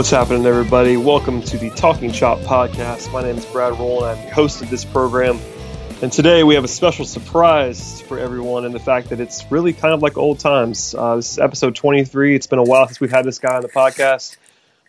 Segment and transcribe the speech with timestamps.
[0.00, 0.96] What's happening, everybody?
[0.96, 3.12] Welcome to the Talking Chop podcast.
[3.12, 5.38] My name is Brad Roll, and I'm the host of this program.
[6.00, 9.74] And today we have a special surprise for everyone in the fact that it's really
[9.74, 10.94] kind of like old times.
[10.94, 12.34] Uh, this is episode 23.
[12.34, 14.38] It's been a while since we've had this guy on the podcast.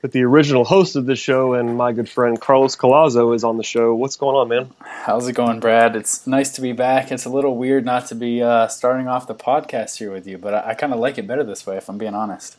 [0.02, 3.58] But the original host of this show and my good friend Carlos Collazo is on
[3.58, 3.94] the show.
[3.94, 4.70] What's going on, man?
[4.80, 5.98] How's it going, Brad?
[5.98, 7.12] It's nice to be back.
[7.12, 10.38] It's a little weird not to be uh, starting off the podcast here with you,
[10.38, 12.55] but I, I kind of like it better this way, if I'm being honest.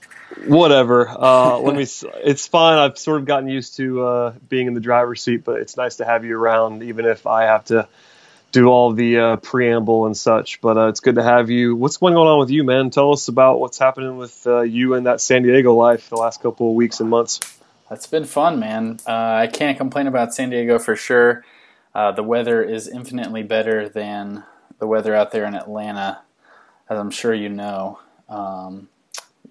[0.46, 1.08] Whatever.
[1.08, 1.86] Uh, let me.
[2.24, 2.78] It's fine.
[2.78, 5.96] I've sort of gotten used to uh, being in the driver's seat, but it's nice
[5.96, 7.88] to have you around, even if I have to
[8.52, 10.60] do all the uh, preamble and such.
[10.60, 11.74] But uh, it's good to have you.
[11.74, 12.90] What's going on with you, man?
[12.90, 16.42] Tell us about what's happening with uh, you and that San Diego life the last
[16.42, 17.40] couple of weeks and months.
[17.90, 19.00] It's been fun, man.
[19.06, 21.44] Uh, I can't complain about San Diego for sure.
[21.94, 24.44] Uh, the weather is infinitely better than
[24.78, 26.20] the weather out there in Atlanta,
[26.88, 27.98] as I'm sure you know.
[28.28, 28.88] Um,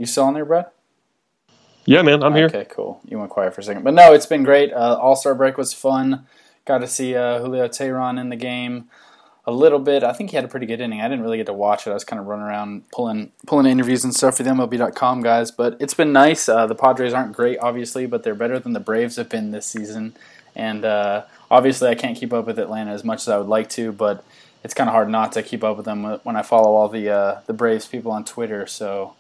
[0.01, 0.65] you still on there, Brad?
[1.85, 2.47] Yeah, man, I'm here.
[2.47, 2.99] Okay, cool.
[3.07, 4.73] You went quiet for a second, but no, it's been great.
[4.73, 6.25] Uh, All Star break was fun.
[6.65, 8.89] Got to see uh, Julio Teheran in the game
[9.45, 10.03] a little bit.
[10.03, 11.01] I think he had a pretty good inning.
[11.01, 11.91] I didn't really get to watch it.
[11.91, 15.51] I was kind of running around pulling pulling interviews and stuff for the MLB.com guys.
[15.51, 16.49] But it's been nice.
[16.49, 19.67] Uh, the Padres aren't great, obviously, but they're better than the Braves have been this
[19.67, 20.15] season.
[20.55, 23.69] And uh, obviously, I can't keep up with Atlanta as much as I would like
[23.71, 24.23] to, but
[24.63, 27.09] it's kind of hard not to keep up with them when I follow all the
[27.09, 28.67] uh, the Braves people on Twitter.
[28.67, 29.15] So.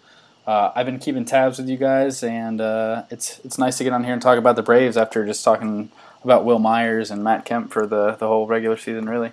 [0.45, 3.93] Uh, I've been keeping tabs with you guys, and uh, it's it's nice to get
[3.93, 5.91] on here and talk about the Braves after just talking
[6.23, 9.31] about Wil Myers and Matt Kemp for the, the whole regular season, really.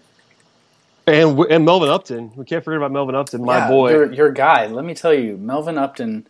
[1.07, 4.31] And and Melvin Upton, we can't forget about Melvin Upton, my yeah, boy, your, your
[4.31, 4.67] guy.
[4.67, 6.27] Let me tell you, Melvin Upton.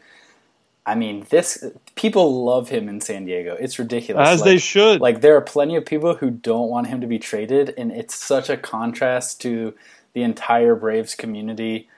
[0.87, 1.65] I mean, this
[1.97, 3.57] people love him in San Diego.
[3.59, 5.01] It's ridiculous, as like, they should.
[5.01, 8.15] Like there are plenty of people who don't want him to be traded, and it's
[8.15, 9.75] such a contrast to
[10.13, 11.89] the entire Braves community.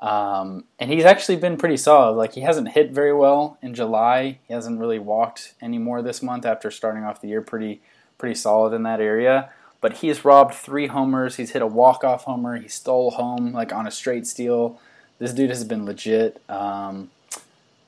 [0.00, 2.12] Um, and he's actually been pretty solid.
[2.12, 4.38] Like he hasn't hit very well in July.
[4.46, 7.80] He hasn't really walked anymore this month after starting off the year pretty
[8.16, 9.50] pretty solid in that area.
[9.80, 11.36] But he's robbed three homers.
[11.36, 12.56] He's hit a walk off homer.
[12.56, 14.80] He stole home like on a straight steal.
[15.18, 16.40] This dude has been legit.
[16.48, 17.10] Um,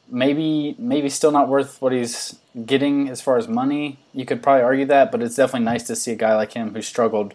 [0.08, 3.98] maybe maybe still not worth what he's getting as far as money.
[4.12, 6.74] You could probably argue that, but it's definitely nice to see a guy like him
[6.74, 7.34] who struggled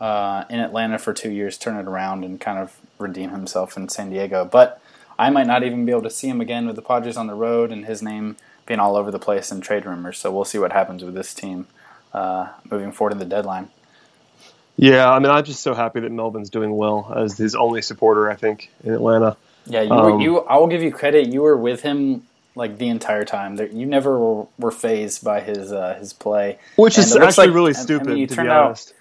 [0.00, 3.88] uh, in Atlanta for two years turn it around and kind of redeem himself in
[3.88, 4.44] San Diego.
[4.44, 4.80] But
[5.18, 7.34] I might not even be able to see him again with the Padres on the
[7.34, 8.36] road and his name
[8.66, 10.18] being all over the place in trade rumors.
[10.18, 11.66] So we'll see what happens with this team
[12.12, 13.70] uh, moving forward in the deadline.
[14.76, 18.30] Yeah, I mean, I'm just so happy that Melvin's doing well as his only supporter,
[18.30, 19.36] I think, in Atlanta.
[19.64, 21.28] Yeah, you, um, you I will give you credit.
[21.28, 23.56] You were with him like the entire time.
[23.56, 27.72] You never were, were phased by his uh, his play, which is actually like, really
[27.72, 28.10] stupid.
[28.10, 28.90] I mean, to be honest.
[28.90, 28.95] Out,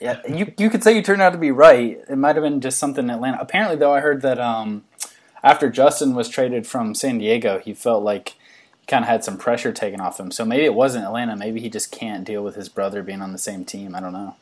[0.00, 1.98] yeah, you you could say you turned out to be right.
[2.08, 3.38] It might have been just something in Atlanta.
[3.40, 4.84] Apparently, though, I heard that um,
[5.42, 8.30] after Justin was traded from San Diego, he felt like
[8.80, 10.30] he kind of had some pressure taken off him.
[10.30, 11.36] So maybe it wasn't Atlanta.
[11.36, 13.94] Maybe he just can't deal with his brother being on the same team.
[13.94, 14.36] I don't know.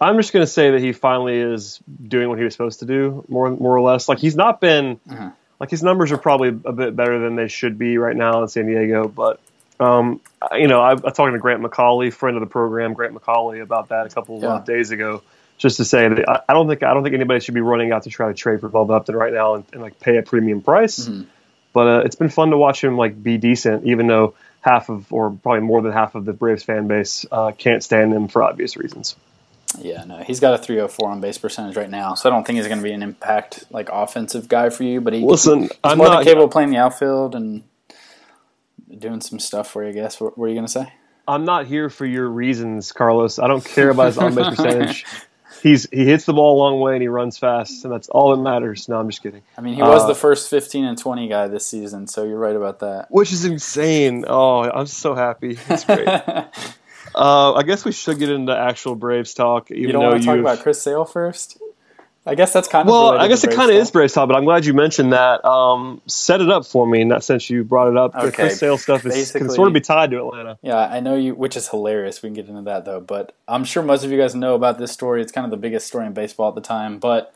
[0.00, 2.86] I'm just going to say that he finally is doing what he was supposed to
[2.86, 4.08] do, more more or less.
[4.08, 5.30] Like he's not been, uh-huh.
[5.60, 8.48] like his numbers are probably a bit better than they should be right now in
[8.48, 9.08] San Diego.
[9.08, 9.40] But
[9.80, 10.20] um,
[10.52, 13.62] you know, I, I was talking to Grant McAuley, friend of the program, Grant McAuley,
[13.62, 14.56] about that a couple yeah.
[14.56, 15.22] of days ago.
[15.56, 17.92] Just to say that I, I, don't think I don't think anybody should be running
[17.92, 20.22] out to try to trade for Bob Upton right now and, and like pay a
[20.22, 21.00] premium price.
[21.00, 21.24] Mm-hmm.
[21.72, 25.12] But uh, it's been fun to watch him like be decent, even though half of,
[25.12, 28.42] or probably more than half of the Braves fan base uh, can't stand him for
[28.42, 29.16] obvious reasons.
[29.80, 32.58] Yeah, no, he's got a 304 on base percentage right now, so I don't think
[32.58, 35.00] he's going to be an impact like offensive guy for you.
[35.00, 37.64] But he, listen, he's I'm more not than capable of playing the outfield and
[38.94, 39.90] doing some stuff for you.
[39.90, 40.20] I guess.
[40.20, 40.92] What were you going to say?
[41.26, 43.38] I'm not here for your reasons, Carlos.
[43.38, 45.06] I don't care about his on base percentage.
[45.62, 48.36] he's he hits the ball a long way and he runs fast, and that's all
[48.36, 48.88] that matters.
[48.88, 49.42] No, I'm just kidding.
[49.56, 52.38] I mean, he was uh, the first 15 and 20 guy this season, so you're
[52.38, 53.10] right about that.
[53.10, 54.24] Which is insane.
[54.28, 55.58] Oh, I'm so happy.
[55.68, 56.06] It's great.
[57.14, 59.70] uh, I guess we should get into actual Braves talk.
[59.70, 61.58] Even you don't though want to talk about Chris Sale first?
[62.26, 63.18] I guess that's kind of well.
[63.18, 65.44] I guess it kind of is Braves but I'm glad you mentioned that.
[65.44, 68.14] Um, set it up for me, not since you brought it up.
[68.14, 68.26] Okay.
[68.26, 70.58] The Chris Sale stuff is, can sort of be tied to Atlanta.
[70.62, 72.22] Yeah, I know you, which is hilarious.
[72.22, 74.78] We can get into that though, but I'm sure most of you guys know about
[74.78, 75.20] this story.
[75.20, 76.98] It's kind of the biggest story in baseball at the time.
[76.98, 77.34] But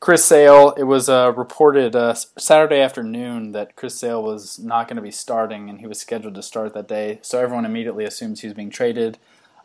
[0.00, 4.96] Chris Sale, it was uh, reported uh, Saturday afternoon that Chris Sale was not going
[4.96, 7.20] to be starting, and he was scheduled to start that day.
[7.22, 9.16] So everyone immediately assumes he's being traded.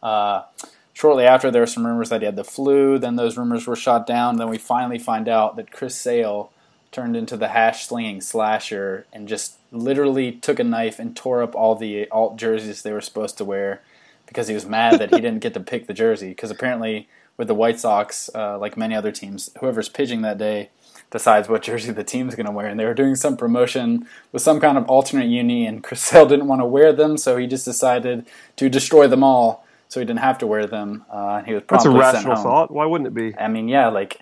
[0.01, 0.43] Uh,
[0.93, 2.99] Shortly after, there were some rumors that he had the flu.
[2.99, 4.37] Then those rumors were shot down.
[4.37, 6.51] Then we finally find out that Chris Sale
[6.91, 11.55] turned into the hash slinging slasher and just literally took a knife and tore up
[11.55, 13.81] all the alt jerseys they were supposed to wear
[14.25, 16.29] because he was mad that he didn't get to pick the jersey.
[16.29, 20.69] Because apparently, with the White Sox, uh, like many other teams, whoever's pitching that day
[21.09, 22.67] decides what jersey the team's going to wear.
[22.67, 26.27] And they were doing some promotion with some kind of alternate uni, and Chris Sale
[26.27, 28.25] didn't want to wear them, so he just decided
[28.57, 31.03] to destroy them all so he didn't have to wear them.
[31.13, 32.71] Uh, and he was That's a rational thought.
[32.71, 33.35] Why wouldn't it be?
[33.37, 34.21] I mean, yeah, like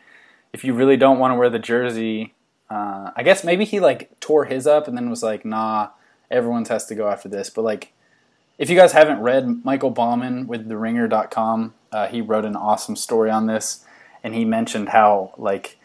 [0.51, 2.33] if you really don't want to wear the jersey,
[2.71, 5.89] uh, I guess maybe he like tore his up and then was like, nah,
[6.31, 7.51] everyone's has to go after this.
[7.51, 7.93] But like,
[8.57, 13.29] if you guys haven't read Michael Bauman with TheRinger.com, uh, he wrote an awesome story
[13.29, 13.85] on this,
[14.23, 15.77] and he mentioned how like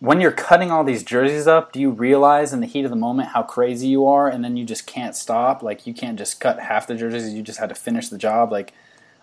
[0.00, 2.96] when you're cutting all these jerseys up, do you realize in the heat of the
[2.96, 5.62] moment how crazy you are, and then you just can't stop?
[5.62, 8.52] Like you can't just cut half the jerseys; you just had to finish the job.
[8.52, 8.72] Like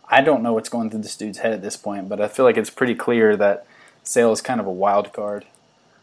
[0.09, 2.45] I don't know what's going through this dude's head at this point, but I feel
[2.45, 3.65] like it's pretty clear that
[4.03, 5.45] Sale is kind of a wild card.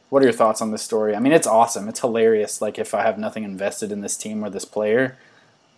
[0.09, 1.15] What are your thoughts on this story?
[1.15, 1.89] I mean, it's awesome.
[1.89, 2.63] It's hilarious.
[2.63, 5.19] Like if I have nothing invested in this team or this player,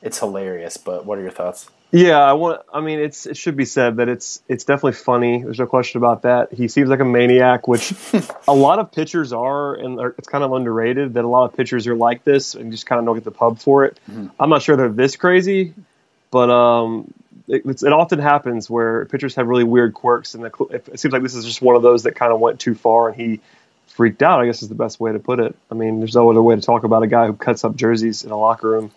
[0.02, 0.76] it's hilarious.
[0.76, 1.68] But what are your thoughts?
[1.92, 2.62] Yeah, I want.
[2.72, 5.42] I mean, it's it should be said that it's it's definitely funny.
[5.42, 6.52] There's no question about that.
[6.52, 7.92] He seems like a maniac, which
[8.48, 11.88] a lot of pitchers are, and it's kind of underrated that a lot of pitchers
[11.88, 13.98] are like this and just kind of don't get the pub for it.
[14.38, 15.74] I'm not sure they're this crazy,
[16.30, 17.12] but um,
[17.48, 21.12] it, it's, it often happens where pitchers have really weird quirks, and the, it seems
[21.12, 23.40] like this is just one of those that kind of went too far, and he
[23.88, 24.40] freaked out.
[24.40, 25.56] I guess is the best way to put it.
[25.72, 28.22] I mean, there's no other way to talk about a guy who cuts up jerseys
[28.22, 28.92] in a locker room.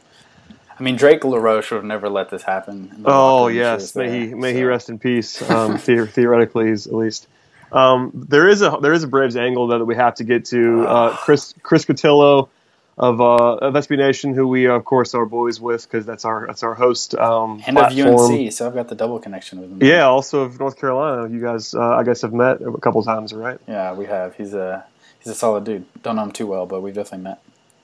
[0.79, 3.03] I mean, Drake LaRoche would have never let this happen.
[3.05, 4.35] Oh yes, may is he there.
[4.37, 5.41] may he rest in peace.
[5.49, 7.27] Um, the- theoretically, at least.
[7.71, 10.45] Um, there is a there is a Braves angle though that we have to get
[10.45, 10.85] to.
[10.87, 12.49] Uh, Chris Chris Cotillo
[12.97, 16.45] of uh, of SB Nation, who we of course are boys with because that's our
[16.45, 17.15] that's our host.
[17.15, 17.91] Um, And of.
[17.97, 19.79] UNC, so I've got the double connection with him.
[19.81, 21.27] Yeah, also of North Carolina.
[21.33, 23.59] You guys, uh, I guess, have met a couple times, right?
[23.67, 24.35] yeah, we have.
[24.35, 24.85] He's a
[25.19, 25.85] he's a solid dude.
[26.03, 27.41] Don't know him too well, but we've definitely met.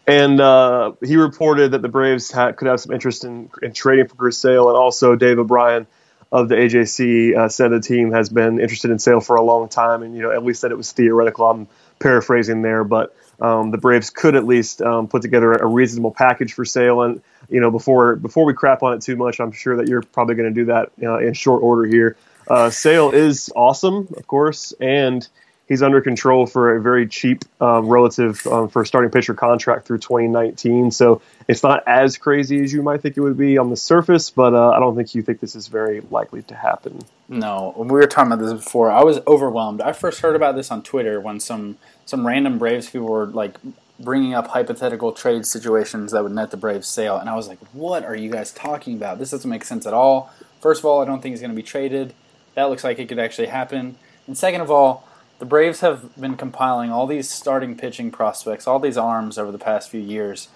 [0.10, 4.08] And uh, he reported that the Braves ha- could have some interest in, in trading
[4.08, 5.86] for Chris Sale, and also Dave O'Brien
[6.32, 9.70] of the AJC uh, said the team has been interested in Sale for a long
[9.70, 11.46] time, and you know at least that it was theoretical.
[11.46, 11.68] I'm
[12.00, 16.54] paraphrasing there, but um, the Braves could at least um, put together a reasonable package
[16.54, 17.02] for Sale.
[17.04, 20.02] And you know before before we crap on it too much, I'm sure that you're
[20.02, 22.18] probably going to do that uh, in short order here.
[22.48, 25.28] Uh, Sale is awesome, of course, and
[25.70, 29.86] he's under control for a very cheap um, relative um, for a starting pitcher contract
[29.86, 30.92] through 2019.
[30.92, 34.32] So it's not as crazy as you might think it would be on the surface,
[34.32, 37.00] but uh, I don't think you think this is very likely to happen.
[37.30, 38.92] No, we were talking about this before.
[38.92, 39.80] I was overwhelmed.
[39.80, 43.58] I first heard about this on Twitter when some some random Braves people were like
[44.00, 47.60] bringing up hypothetical trade situations that would net the Braves sale, and I was like,
[47.72, 49.20] "What are you guys talking about?
[49.20, 51.56] This doesn't make sense at all." First of all, I don't think he's going to
[51.56, 52.16] be traded.
[52.56, 53.96] That looks like it could actually happen.
[54.26, 55.08] And second of all,
[55.40, 59.58] the Braves have been compiling all these starting pitching prospects, all these arms over the
[59.58, 60.50] past few years,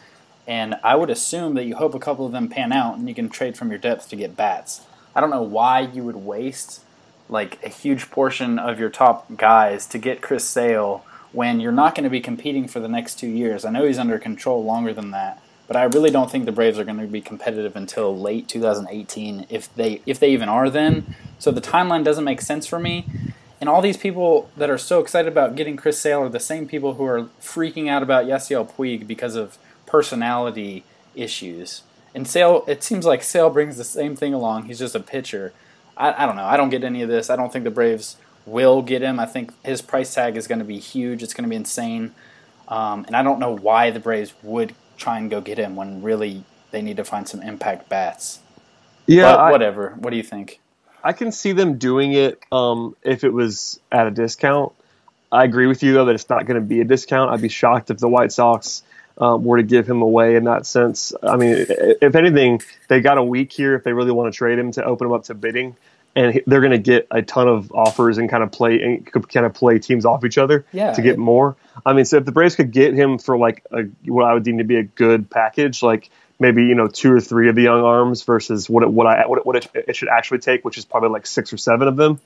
[0.45, 3.15] and I would assume that you hope a couple of them pan out and you
[3.15, 4.81] can trade from your depth to get bats.
[5.15, 6.81] I don't know why you would waste
[7.29, 11.95] like a huge portion of your top guys to get Chris Sale when you're not
[11.95, 13.63] going to be competing for the next two years.
[13.63, 16.77] I know he's under control longer than that, but I really don't think the Braves
[16.77, 21.15] are going to be competitive until late 2018 if they if they even are then.
[21.39, 23.07] So the timeline doesn't make sense for me.
[23.63, 26.67] And all these people that are so excited about getting Chris Sale are the same
[26.67, 30.83] people who are freaking out about Yasiel Puig because of personality
[31.15, 31.83] issues.
[32.13, 34.65] And Sale, it seems like Sale brings the same thing along.
[34.65, 35.53] He's just a pitcher.
[35.95, 36.43] I, I don't know.
[36.43, 37.29] I don't get any of this.
[37.29, 39.17] I don't think the Braves will get him.
[39.17, 41.23] I think his price tag is going to be huge.
[41.23, 42.13] It's going to be insane.
[42.67, 46.01] Um, and I don't know why the Braves would try and go get him when
[46.01, 48.41] really they need to find some impact bats.
[49.07, 49.91] Yeah, but I, whatever.
[49.91, 50.59] What do you think?
[51.03, 54.71] I can see them doing it um, if it was at a discount.
[55.31, 57.31] I agree with you though that it's not going to be a discount.
[57.31, 58.83] I'd be shocked if the White Sox
[59.17, 61.13] um, were to give him away in that sense.
[61.21, 64.57] I mean, if anything, they got a week here if they really want to trade
[64.59, 65.75] him to open him up to bidding,
[66.15, 69.45] and they're going to get a ton of offers and kind of play and kind
[69.45, 71.55] of play teams off each other Yeah, to get it- more.
[71.85, 74.43] I mean, so if the Braves could get him for like a, what I would
[74.43, 76.09] deem to be a good package, like
[76.43, 79.25] maybe you know two or three of the young arms versus what it, what I
[79.25, 81.87] what it, what it, it should actually take, which is probably like six or seven
[81.87, 82.19] of them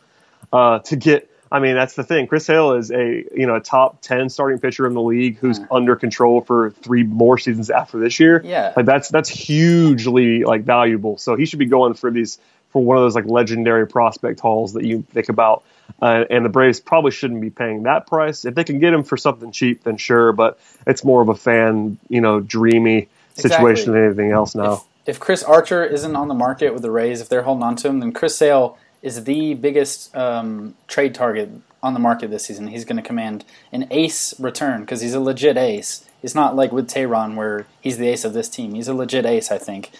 [0.51, 1.31] uh, to get.
[1.50, 2.27] I mean, that's the thing.
[2.27, 5.62] Chris Sale is a you know a top ten starting pitcher in the league who's
[5.71, 8.41] under control for three more seasons after this year.
[8.43, 8.74] Yeah.
[8.75, 11.17] like that's that's hugely like valuable.
[11.17, 12.39] So he should be going for these
[12.71, 15.63] for one of those like legendary prospect hauls that you think about.
[16.01, 18.43] Uh, and the Braves probably shouldn't be paying that price.
[18.43, 20.33] If they can get him for something cheap, then sure.
[20.33, 23.07] But it's more of a fan, you know, dreamy
[23.41, 23.94] situation Exactly.
[23.94, 24.74] than anything else now.
[25.06, 27.75] If, if Chris Archer isn't on the market with the Rays, if they're holding on
[27.77, 31.50] to him, then Chris Sale is the biggest um, trade target
[31.84, 32.67] on the market this season.
[32.67, 36.06] He's going to command an ace return because he's a legit ace.
[36.24, 38.74] It's not like with Teheran where he's the ace of this team.
[38.74, 39.91] He's a legit ace, I think.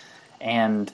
[0.42, 0.92] And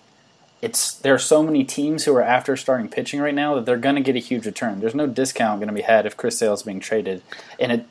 [0.62, 3.78] it's there are so many teams who are after starting pitching right now that they're
[3.78, 4.80] going to get a huge return.
[4.80, 7.22] There's no discount going to be had if Chris Sale is being traded,
[7.60, 7.86] and it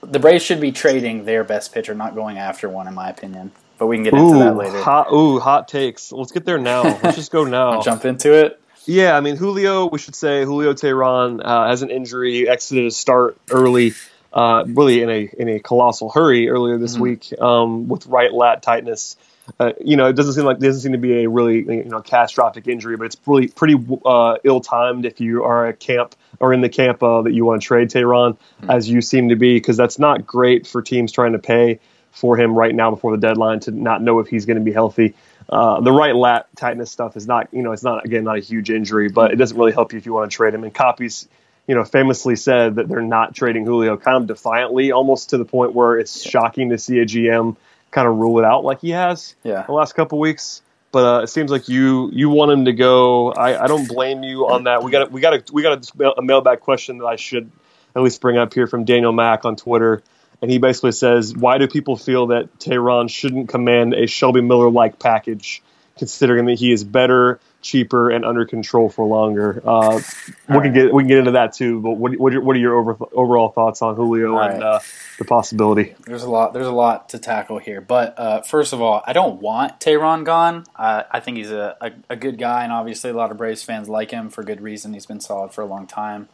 [0.00, 3.52] the Braves should be trading their best pitcher, not going after one, in my opinion.
[3.78, 4.80] But we can get into that later.
[4.82, 6.12] hot, ooh, hot takes.
[6.12, 6.82] Let's get there now.
[6.82, 7.82] Let's just go now.
[7.82, 8.60] Jump into it.
[8.86, 9.86] Yeah, I mean Julio.
[9.86, 12.48] We should say Julio Teheran uh, has an injury.
[12.48, 13.94] Exited a start early,
[14.32, 18.62] uh, really in a in a colossal hurry earlier this week um, with right lat
[18.62, 19.16] tightness.
[19.60, 22.00] Uh, you know, it doesn't seem like doesn't seem to be a really you know
[22.00, 26.52] catastrophic injury, but it's really pretty uh, ill timed if you are a camp or
[26.52, 28.36] in the camp uh, that you want to trade Teheran,
[28.68, 31.78] as you seem to be, because that's not great for teams trying to pay
[32.14, 34.72] for him right now before the deadline to not know if he's going to be
[34.72, 35.14] healthy.
[35.48, 38.40] Uh, the right lat tightness stuff is not, you know, it's not again not a
[38.40, 40.64] huge injury, but it doesn't really help you if you want to trade him.
[40.64, 41.28] And Coppy's,
[41.66, 45.44] you know, famously said that they're not trading Julio, kind of defiantly, almost to the
[45.44, 47.56] point where it's shocking to see a GM
[47.90, 49.62] kind of rule it out like he has Yeah.
[49.62, 50.62] the last couple weeks.
[50.92, 53.32] But uh, it seems like you you want him to go.
[53.32, 54.84] I, I don't blame you on that.
[54.84, 57.50] We got we got a we got a, a mailbag question that I should
[57.96, 60.02] at least bring up here from Daniel Mack on Twitter,
[60.42, 64.70] and he basically says, "Why do people feel that Teheran shouldn't command a Shelby Miller
[64.70, 65.62] like package,
[65.98, 70.00] considering that he is better, cheaper, and under control for longer?" Uh,
[70.48, 71.80] we can get we can get into that too.
[71.80, 74.62] But what what are, what are your over, overall thoughts on Julio All and right.
[74.62, 74.80] uh,
[75.18, 75.94] the possibility?
[76.04, 76.52] There's a lot.
[76.52, 77.80] There's a lot to tackle here.
[77.80, 80.64] But uh, first of all, I don't want Teheran gone.
[80.76, 83.62] Uh, I think he's a, a, a good guy, and obviously a lot of Braves
[83.62, 84.92] fans like him for good reason.
[84.92, 86.28] He's been solid for a long time.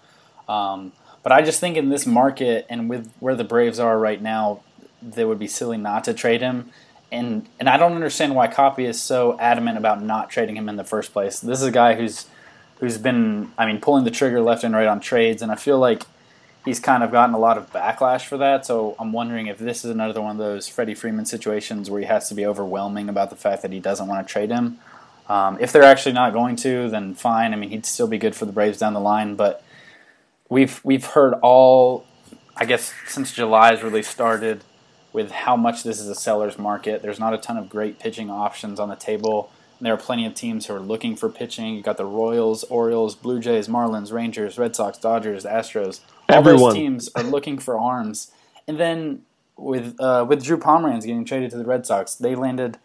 [0.48, 0.92] Um,
[1.22, 4.60] but I just think in this market and with where the Braves are right now,
[5.02, 6.70] they would be silly not to trade him.
[7.12, 10.76] And and I don't understand why Coppy is so adamant about not trading him in
[10.76, 11.40] the first place.
[11.40, 12.26] This is a guy who's
[12.78, 15.78] who's been, I mean, pulling the trigger left and right on trades, and I feel
[15.78, 16.04] like
[16.64, 18.66] he's kind of gotten a lot of backlash for that.
[18.66, 22.06] So I'm wondering if this is another one of those Freddie Freeman situations where he
[22.06, 24.78] has to be overwhelming about the fact that he doesn't want to trade him.
[25.28, 27.52] Um, if they're actually not going to, then fine.
[27.52, 29.36] I mean, he'd still be good for the Braves down the line.
[29.36, 29.62] But
[30.50, 32.04] we've we've heard all,
[32.54, 34.62] I guess, since July has really started
[35.12, 37.00] with how much this is a seller's market.
[37.00, 39.50] There's not a ton of great pitching options on the table.
[39.78, 41.74] And there are plenty of teams who are looking for pitching.
[41.74, 46.00] You got the Royals, Orioles, Blue Jays, Marlins, Rangers, Red Sox, Dodgers, Astros.
[46.28, 46.60] All Everyone.
[46.60, 48.30] those teams are looking for arms.
[48.68, 49.22] And then
[49.56, 52.78] with uh, with Drew Pomeranz getting traded to the Red Sox, they landed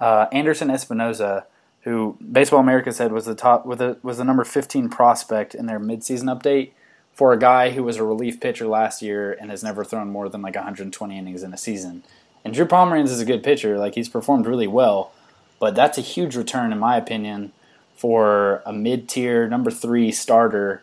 [0.00, 1.44] uh, Anderson Espinoza,
[1.82, 6.24] who Baseball America said was the top was the number 15 prospect in their midseason
[6.24, 6.72] update
[7.14, 10.28] for a guy who was a relief pitcher last year and has never thrown more
[10.28, 12.02] than like 120 innings in a season.
[12.44, 15.12] And Drew Pomeranz is a good pitcher; like he's performed really well,
[15.58, 17.52] but that's a huge return in my opinion
[17.94, 20.82] for a mid-tier number three starter.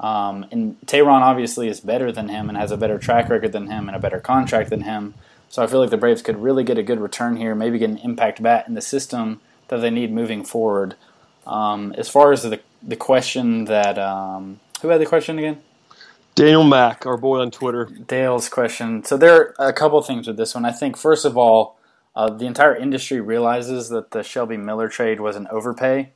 [0.00, 3.68] Um, and Teheran obviously is better than him and has a better track record than
[3.68, 5.14] him and a better contract than him.
[5.48, 7.88] So I feel like the Braves could really get a good return here, maybe get
[7.90, 10.94] an impact bat in the system that they need moving forward.
[11.46, 15.60] Um, as far as the the question that um, who had the question again?
[16.38, 17.86] Daniel Mack, our boy on Twitter.
[17.86, 19.04] Dale's question.
[19.04, 20.64] So there are a couple things with this one.
[20.64, 21.78] I think first of all,
[22.14, 26.10] uh, the entire industry realizes that the Shelby Miller trade was an overpay.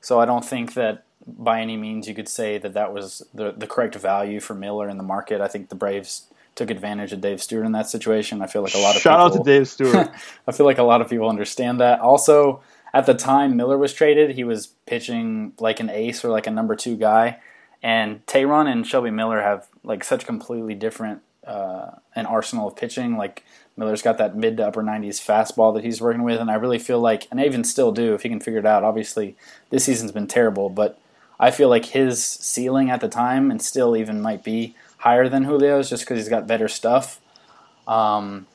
[0.00, 3.52] So I don't think that by any means you could say that that was the
[3.52, 5.40] the correct value for Miller in the market.
[5.40, 8.42] I think the Braves took advantage of Dave Stewart in that situation.
[8.42, 10.10] I feel like a lot of Shout out to Dave Stewart.
[10.46, 12.00] I feel like a lot of people understand that.
[12.00, 12.60] Also,
[12.94, 16.50] at the time Miller was traded, he was pitching like an ace or like a
[16.50, 17.38] number two guy.
[17.86, 23.16] And Teheran and Shelby Miller have like such completely different uh, an arsenal of pitching.
[23.16, 23.44] Like
[23.76, 26.80] Miller's got that mid to upper 90s fastball that he's working with, and I really
[26.80, 28.82] feel like, and I even still do if he can figure it out.
[28.82, 29.36] Obviously,
[29.70, 30.98] this season's been terrible, but
[31.38, 35.44] I feel like his ceiling at the time, and still even might be higher than
[35.44, 37.20] Julio's, just because he's got better stuff.
[37.86, 38.48] Um,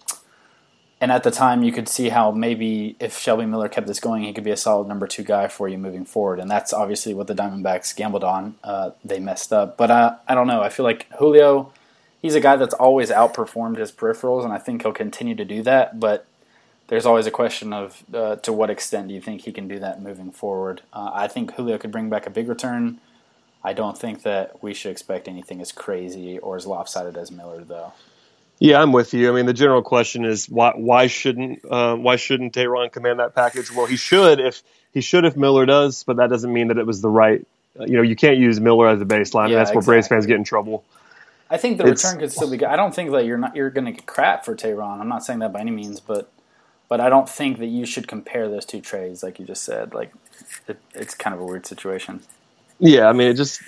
[1.01, 4.23] and at the time, you could see how maybe if Shelby Miller kept this going,
[4.23, 6.39] he could be a solid number two guy for you moving forward.
[6.39, 8.53] And that's obviously what the Diamondbacks gambled on.
[8.63, 9.77] Uh, they messed up.
[9.77, 10.61] But uh, I don't know.
[10.61, 11.73] I feel like Julio,
[12.21, 15.63] he's a guy that's always outperformed his peripherals, and I think he'll continue to do
[15.63, 15.99] that.
[15.99, 16.27] But
[16.87, 19.79] there's always a question of uh, to what extent do you think he can do
[19.79, 20.83] that moving forward?
[20.93, 22.99] Uh, I think Julio could bring back a big return.
[23.63, 27.63] I don't think that we should expect anything as crazy or as lopsided as Miller,
[27.63, 27.93] though.
[28.63, 29.27] Yeah, I'm with you.
[29.27, 33.33] I mean, the general question is why why shouldn't uh, why shouldn't Teheran command that
[33.33, 33.71] package?
[33.71, 34.61] Well, he should if
[34.93, 37.43] he should if Miller does, but that doesn't mean that it was the right.
[37.79, 39.49] uh, You know, you can't use Miller as a baseline.
[39.49, 40.83] Yeah, that's where Braves fans get in trouble.
[41.49, 42.67] I think the It's- return could still be good.
[42.67, 45.01] I don't think that you're not you're going to get crap for Teheran.
[45.01, 46.31] I'm not saying that by any means, but
[46.87, 49.95] but I don't think that you should compare those two trades, like you just said.
[49.95, 50.13] Like
[50.67, 52.21] it, it's kind of a weird situation.
[52.81, 53.61] Yeah, I mean, it just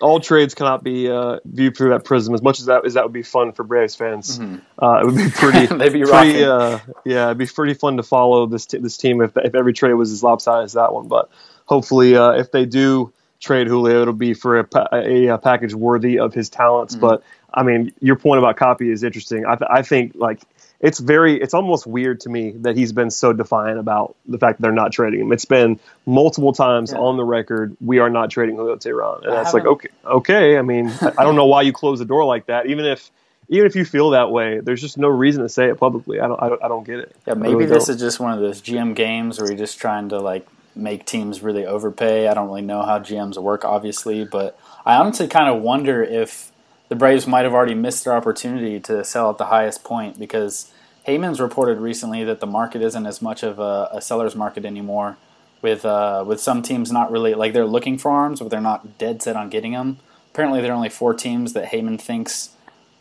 [0.00, 2.34] all trades cannot be uh, viewed through that prism.
[2.34, 4.40] As much as that as that would be fun for Braves fans,
[4.82, 5.66] uh, it would be pretty.
[5.66, 9.20] They'd be pretty uh, yeah, it'd be pretty fun to follow this t- this team
[9.20, 11.08] if if every trade was as lopsided as that one.
[11.08, 11.30] But
[11.66, 16.18] hopefully, uh, if they do trade Julio, it'll be for a, a, a package worthy
[16.18, 16.94] of his talents.
[16.94, 17.06] Mm-hmm.
[17.06, 19.44] But I mean, your point about Coppy is interesting.
[19.46, 20.40] I, th- I think like
[20.84, 24.58] it's very it's almost weird to me that he's been so defiant about the fact
[24.58, 25.32] that they're not trading him.
[25.32, 26.98] It's been multiple times yeah.
[26.98, 30.58] on the record we are not trading Julio Teheran, and I that's like okay, okay.
[30.58, 33.10] I mean, I don't know why you close the door like that, even if
[33.48, 36.20] even if you feel that way, there's just no reason to say it publicly.
[36.20, 37.16] I don't, I don't, I don't get it.
[37.26, 40.10] Yeah, maybe really this is just one of those GM games where you're just trying
[40.10, 42.28] to like make teams really overpay.
[42.28, 46.52] I don't really know how GMs work, obviously, but I honestly kind of wonder if
[46.90, 50.70] the Braves might have already missed their opportunity to sell at the highest point because
[51.06, 55.16] Heyman's reported recently that the market isn't as much of a, a seller's market anymore.
[55.62, 58.98] With uh, with some teams not really like they're looking for arms, but they're not
[58.98, 59.98] dead set on getting them.
[60.30, 62.50] Apparently, there are only four teams that Heyman thinks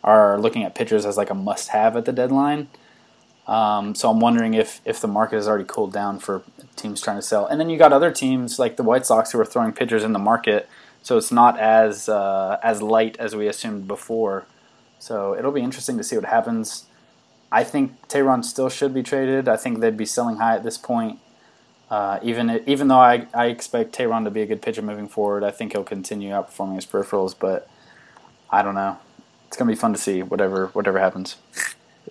[0.01, 2.67] are looking at pitchers as like a must-have at the deadline.
[3.47, 6.43] Um, so I'm wondering if if the market has already cooled down for
[6.77, 7.45] teams trying to sell.
[7.45, 10.13] And then you got other teams like the White Sox who are throwing pitchers in
[10.13, 10.69] the market,
[11.01, 14.45] so it's not as uh, as light as we assumed before.
[14.99, 16.85] So it'll be interesting to see what happens.
[17.53, 19.47] I think Teheran still should be traded.
[19.47, 21.19] I think they'd be selling high at this point.
[21.89, 25.43] Uh, even even though I, I expect Teheran to be a good pitcher moving forward,
[25.43, 27.35] I think he'll continue outperforming his peripherals.
[27.39, 27.69] But
[28.49, 28.97] I don't know
[29.53, 31.35] it's gonna be fun to see whatever whatever happens.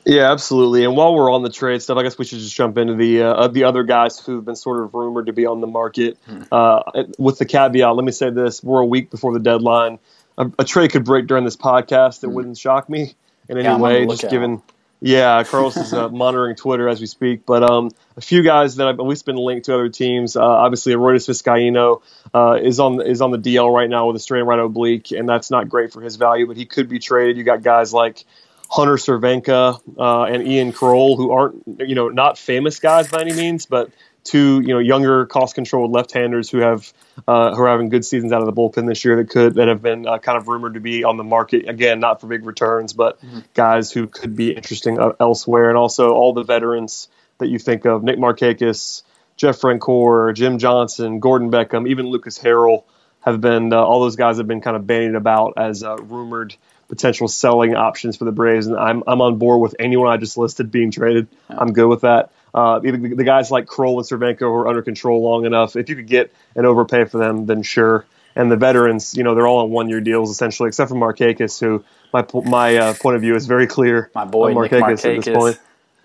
[0.06, 0.84] Yeah, absolutely.
[0.84, 3.22] And while we're on the trade stuff, I guess we should just jump into the
[3.22, 6.18] uh, the other guys who've been sort of rumored to be on the market.
[6.24, 6.42] Hmm.
[6.52, 6.82] Uh,
[7.18, 9.98] with the caveat, let me say this: we're a week before the deadline.
[10.38, 12.22] A, a trade could break during this podcast.
[12.22, 12.34] It hmm.
[12.34, 13.16] wouldn't shock me
[13.48, 14.62] in any yeah, way, just given
[15.02, 17.44] yeah, Carlos is uh, monitoring Twitter as we speak.
[17.44, 20.36] But um, a few guys that have at least been linked to other teams.
[20.36, 24.20] Uh, obviously, Arodys Vizcaino uh, is on is on the DL right now with a
[24.20, 26.46] strained right oblique, and that's not great for his value.
[26.46, 27.36] But he could be traded.
[27.36, 28.24] You got guys like
[28.70, 33.32] Hunter Cervenka uh, and Ian Krol, who aren't you know not famous guys by any
[33.32, 33.90] means, but
[34.24, 36.92] two you know younger cost controlled left-handers who have
[37.26, 39.68] uh, who are having good seasons out of the bullpen this year that could that
[39.68, 42.44] have been uh, kind of rumored to be on the market again not for big
[42.44, 43.40] returns but mm-hmm.
[43.54, 47.08] guys who could be interesting uh, elsewhere and also all the veterans
[47.38, 49.02] that you think of Nick Markakis,
[49.36, 52.84] Jeff Francoeur, Jim Johnson, Gordon Beckham, even Lucas Harrell
[53.20, 56.54] have been uh, all those guys have been kind of bandied about as uh, rumored
[56.88, 60.36] potential selling options for the Braves and I'm I'm on board with anyone I just
[60.36, 61.26] listed being traded.
[61.48, 62.30] I'm good with that.
[62.54, 65.88] Uh, the, the, guys like Krol and Cervenka who are under control long enough, if
[65.88, 68.04] you could get an overpay for them, then sure.
[68.36, 71.58] And the veterans, you know, they're all on one year deals essentially, except for Markakis,
[71.60, 74.10] who my my uh, point of view is very clear.
[74.14, 75.58] My boy, Markakis, Markakis, at this point.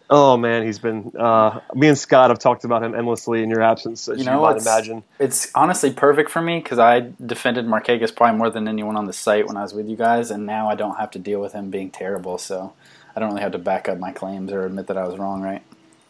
[0.09, 1.11] Oh man, he's been.
[1.17, 4.35] Uh, me and Scott have talked about him endlessly in your absence, as you, know,
[4.35, 5.03] you might imagine.
[5.19, 9.13] It's honestly perfect for me because I defended Markakis probably more than anyone on the
[9.13, 11.51] site when I was with you guys, and now I don't have to deal with
[11.51, 12.37] him being terrible.
[12.37, 12.73] So
[13.15, 15.41] I don't really have to back up my claims or admit that I was wrong,
[15.41, 15.61] right?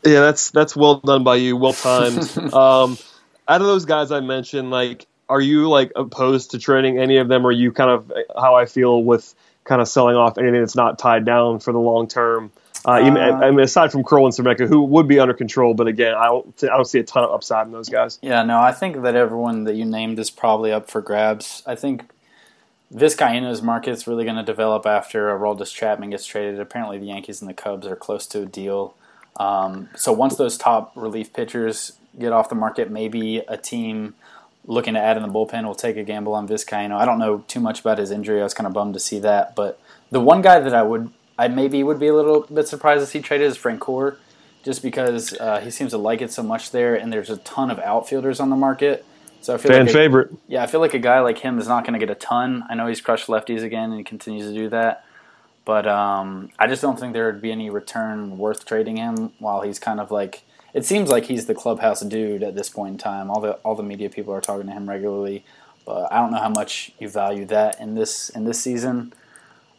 [0.08, 1.58] Yeah, that's that's well done by you.
[1.58, 2.38] Well timed.
[2.54, 2.98] um,
[3.48, 7.28] out of those guys I mentioned, like, are you like opposed to trading any of
[7.28, 7.46] them?
[7.46, 10.76] Or are you kind of how I feel with kind of selling off anything that's
[10.76, 12.52] not tied down for the long term?
[12.86, 15.74] Uh, even, uh, I mean, aside from Krol and Cervenka, who would be under control,
[15.74, 18.18] but again, I don't, I don't see a ton of upside in those guys.
[18.22, 21.64] Yeah, no, I think that everyone that you named is probably up for grabs.
[21.66, 22.10] I think
[22.94, 26.60] Vizcaino's market's really going to develop after Aroldis Chapman gets traded.
[26.62, 28.96] Apparently, the Yankees and the Cubs are close to a deal.
[29.38, 34.16] Um, so once those top relief pitchers get off the market, maybe a team
[34.66, 36.98] looking to add in the bullpen will take a gamble on Vizcaino.
[36.98, 38.42] I don't know too much about his injury.
[38.42, 39.80] I was kind of bummed to see that, but
[40.12, 43.08] the one guy that I would, I maybe would be a little bit surprised to
[43.08, 44.18] see traded is Francoeur,
[44.64, 47.72] just because uh, he seems to like it so much there, and there's a ton
[47.72, 49.06] of outfielders on the market.
[49.40, 50.32] So I feel fan like a, favorite.
[50.48, 52.66] Yeah, I feel like a guy like him is not going to get a ton.
[52.70, 55.06] I know he's crushed lefties again, and he continues to do that.
[55.68, 59.64] But um, I just don't think there would be any return worth trading him while
[59.64, 62.98] he's kind of like it seems like he's the clubhouse dude at this point in
[62.98, 63.30] time.
[63.30, 65.44] All the all the media people are talking to him regularly,
[65.86, 69.12] but I don't know how much you value that in this in this season.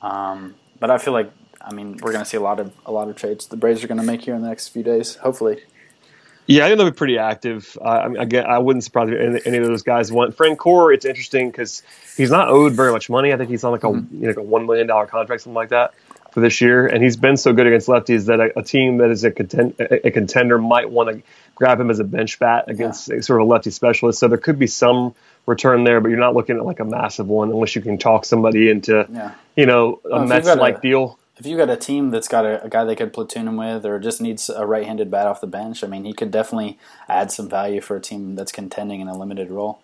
[0.03, 2.92] Um, but I feel like I mean we're going to see a lot of a
[2.92, 5.16] lot of trades the Braves are going to make here in the next few days,
[5.16, 5.62] hopefully.
[6.49, 7.77] Yeah, I think they'll be pretty active.
[7.79, 10.35] Uh, I mean, again, I wouldn't surprise me any, any of those guys want.
[10.35, 11.83] Francoeur, it's interesting because
[12.17, 13.35] he's not owed very much money.
[13.35, 14.15] I think he's on like a mm-hmm.
[14.15, 15.93] you know, like a one million dollar contract, something like that,
[16.33, 16.87] for this year.
[16.87, 19.75] And he's been so good against lefties that a, a team that is a, contend,
[19.79, 21.23] a, a contender might want to
[21.55, 23.21] grab him as a bench bat against yeah.
[23.21, 24.19] sort of a lefty specialist.
[24.19, 27.29] So there could be some return there, but you're not looking at like a massive
[27.29, 29.35] one unless you can talk somebody into, yeah.
[29.55, 32.64] you know, a well, Mets like deal if you got a team that's got a,
[32.64, 35.46] a, guy they could platoon him with, or just needs a right-handed bat off the
[35.46, 39.09] bench, I mean, he could definitely add some value for a team that's contending in
[39.09, 39.81] a limited role.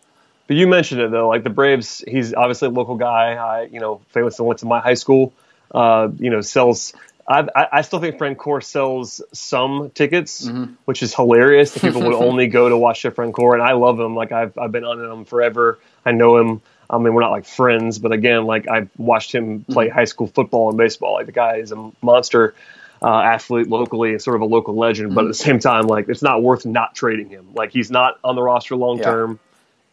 [0.47, 2.05] But you mentioned it though, like the Braves.
[2.07, 3.35] He's obviously a local guy.
[3.35, 5.33] I, you know, famous went to my high school.
[5.71, 6.93] Uh, you know, sells
[7.27, 10.75] I, I still think Francoeur sells some tickets, mm-hmm.
[10.85, 11.73] which is hilarious.
[11.73, 14.15] That people would only go to watch Francoeur, and I love him.
[14.15, 15.79] Like I've I've been on him forever.
[16.05, 16.61] I know him.
[16.91, 19.95] I mean, we're not like friends, but again, like I've watched him play mm-hmm.
[19.95, 21.15] high school football and baseball.
[21.15, 22.55] Like the guy is a monster
[23.03, 25.09] uh, athlete locally, sort of a local legend.
[25.09, 25.15] Mm-hmm.
[25.15, 27.49] But at the same time, like it's not worth not trading him.
[27.55, 29.33] Like he's not on the roster long term.
[29.33, 29.39] Yeah.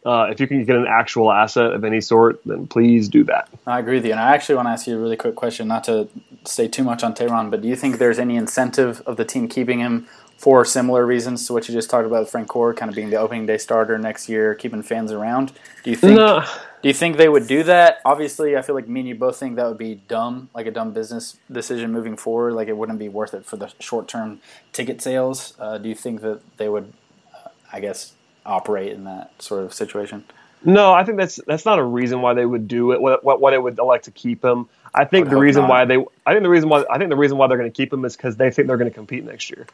[0.04, 3.48] Uh, if you can get an actual asset of any sort, then please do that.
[3.68, 4.10] I agree with you.
[4.10, 6.08] And I actually want to ask you a really quick question, not to
[6.44, 9.46] stay too much on Teheran, but do you think there's any incentive of the team
[9.46, 12.96] keeping him for similar reasons to what you just talked about with Francoeur, kind of
[12.96, 15.52] being the opening day starter next year, keeping fans around?
[15.84, 16.16] Do you think?
[16.16, 16.44] No.
[16.82, 18.00] Do you think they would do that?
[18.04, 20.72] Obviously, I feel like me and you both think that would be dumb, like a
[20.72, 22.54] dumb business decision moving forward.
[22.54, 24.40] Like it wouldn't be worth it for the short term
[24.72, 25.54] ticket sales.
[25.60, 26.92] Uh, do you think that they would,
[27.34, 28.14] uh, I guess,
[28.44, 30.24] operate in that sort of situation?
[30.64, 33.00] No, I think that's that's not a reason why they would do it.
[33.00, 34.68] What what, what they would elect to keep him.
[34.94, 35.70] I think the reason not.
[35.70, 37.76] why they I think the reason why I think the reason why they're going to
[37.76, 39.66] keep him is because they think they're going to compete next year,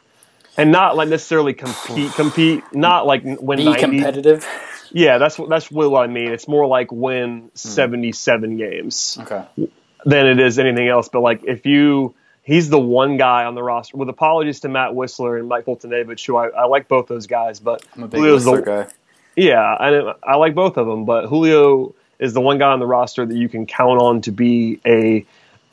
[0.57, 3.79] and not like necessarily compete compete not like win Be 90.
[3.81, 4.47] competitive.
[4.91, 6.31] Yeah, that's that's what I mean.
[6.31, 7.49] It's more like win hmm.
[7.53, 9.17] seventy seven games.
[9.21, 9.45] Okay.
[10.05, 11.09] Than it is anything else.
[11.09, 12.15] But like if you
[12.49, 13.97] he's the one guy on the roster.
[13.97, 17.59] With apologies to Matt Wisler and Mike Foltynewicz, who I, I like both those guys,
[17.59, 18.87] but I'm a big Julio's Wisler the, guy.
[19.35, 22.87] Yeah, I, I like both of them, but Julio is the one guy on the
[22.87, 25.25] roster that you can count on to be a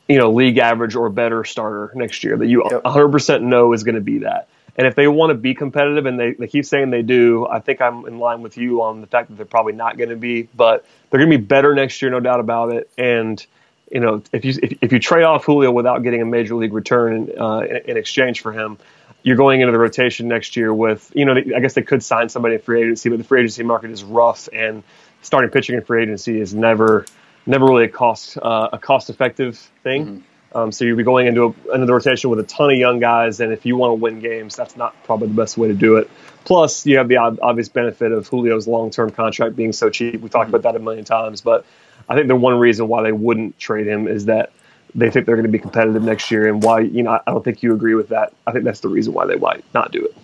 [0.09, 2.37] you know league average or better starter next year.
[2.37, 2.83] That you yep.
[2.83, 4.49] 100% know is going to be that.
[4.77, 7.61] And if they want to be competitive, and they, they keep saying they do, I
[7.61, 10.17] think I'm in line with you on the fact that they're probably not going to
[10.17, 12.91] be, but they're going to be better next year, no doubt about it.
[12.99, 13.45] And
[13.91, 16.73] you know, if you if, if you trade off Julio without getting a major league
[16.73, 18.79] return uh, in, in, exchange for him,
[19.23, 22.29] you're going into the rotation next year with, you know, I guess they could sign
[22.29, 24.83] somebody in free agency, but the free agency market is rough, and
[25.23, 27.07] starting pitching in free agency is never
[27.47, 30.07] never really a cost uh, a cost effective thing.
[30.07, 30.21] Mm-hmm.
[30.57, 32.99] Um, so you'll be going into a, into the rotation with a ton of young
[32.99, 35.75] guys, and if you want to win games, that's not probably the best way to
[35.75, 36.09] do it.
[36.47, 40.19] Plus, you have the obvious benefit of Julio's long term contract being so cheap.
[40.19, 41.67] We talked about that a million times, but
[42.09, 44.51] I think the one reason why they wouldn't trade him is that
[44.95, 47.45] they think they're going to be competitive next year, and why you know I don't
[47.45, 48.33] think you agree with that.
[48.47, 50.17] I think that's the reason why they might not do it.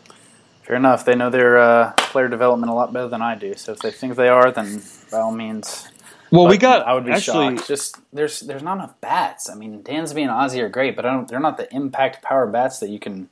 [0.62, 1.04] Fair enough.
[1.04, 3.52] They know their uh, player development a lot better than I do.
[3.54, 5.91] So if they think they are, then by all means.
[6.32, 6.86] Well, we got.
[6.86, 7.68] I would be actually, shocked.
[7.68, 9.50] Just there's there's not enough bats.
[9.50, 12.88] I mean, Dansby and Ozzie are great, but they're not the impact power bats that
[12.88, 13.28] you can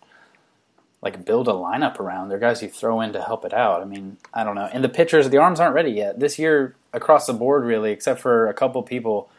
[1.01, 2.29] like build a lineup around.
[2.29, 3.81] They're guys you throw in to help it out.
[3.81, 4.69] I mean, I don't know.
[4.71, 6.21] And the pitchers, the arms aren't ready yet.
[6.21, 9.31] This year, across the board, really, except for a couple people,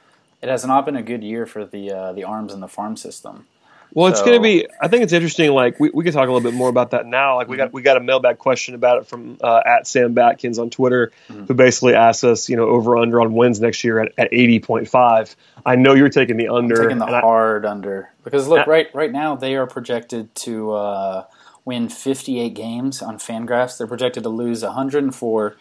[0.42, 2.98] it has not been a good year for the uh, the arms in the farm
[2.98, 3.46] system.
[3.94, 4.68] Well, so, it's going to be.
[4.82, 5.52] I think it's interesting.
[5.52, 7.36] Like we, we can talk a little bit more about that now.
[7.36, 10.60] Like we got we got a mailbag question about it from uh, at Sam Batkins
[10.60, 11.46] on Twitter, mm-hmm.
[11.46, 14.60] who basically asked us, you know, over under on wins next year at, at eighty
[14.60, 15.36] point five.
[15.66, 18.88] I know you're taking the under, I'm taking the hard I, under because look right
[18.94, 20.72] right now they are projected to.
[20.72, 21.26] Uh,
[21.64, 23.78] win 58 games on Fangraphs.
[23.78, 25.56] They're projected to lose 104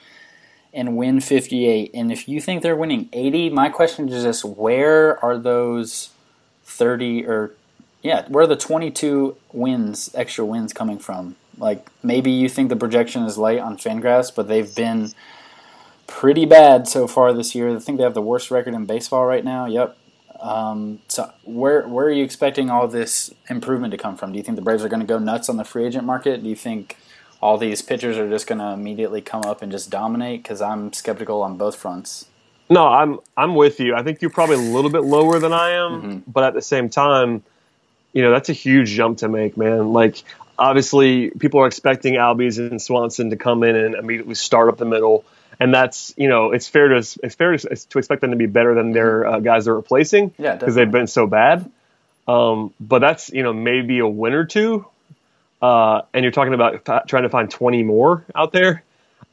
[0.73, 1.91] and win 58.
[1.95, 6.11] And if you think they're winning 80, my question is just where are those
[6.65, 7.53] 30 or
[8.03, 11.37] yeah, where are the 22 wins, extra wins coming from?
[11.59, 15.13] Like maybe you think the projection is light on Fangraphs, but they've been
[16.07, 17.75] pretty bad so far this year.
[17.75, 19.67] I think they have the worst record in baseball right now.
[19.67, 19.97] Yep,
[20.41, 24.33] um, so where where are you expecting all this improvement to come from?
[24.33, 26.43] Do you think the Braves are going to go nuts on the free agent market?
[26.43, 26.97] Do you think
[27.43, 30.43] all these pitchers are just going to immediately come up and just dominate?
[30.43, 32.27] Because I'm skeptical on both fronts.
[32.71, 33.95] No, I'm I'm with you.
[33.95, 36.31] I think you're probably a little bit lower than I am, mm-hmm.
[36.31, 37.43] but at the same time,
[38.13, 39.93] you know that's a huge jump to make, man.
[39.93, 40.23] Like
[40.59, 44.85] obviously, people are expecting Albies and Swanson to come in and immediately start up the
[44.85, 45.25] middle
[45.61, 48.47] and that's you know it's fair to it's fair to, to expect them to be
[48.47, 51.71] better than their uh, guys they're replacing yeah because they've been so bad.
[52.27, 54.87] Um, but that's you know maybe a win or two,
[55.61, 58.83] uh, and you're talking about f- trying to find 20 more out there.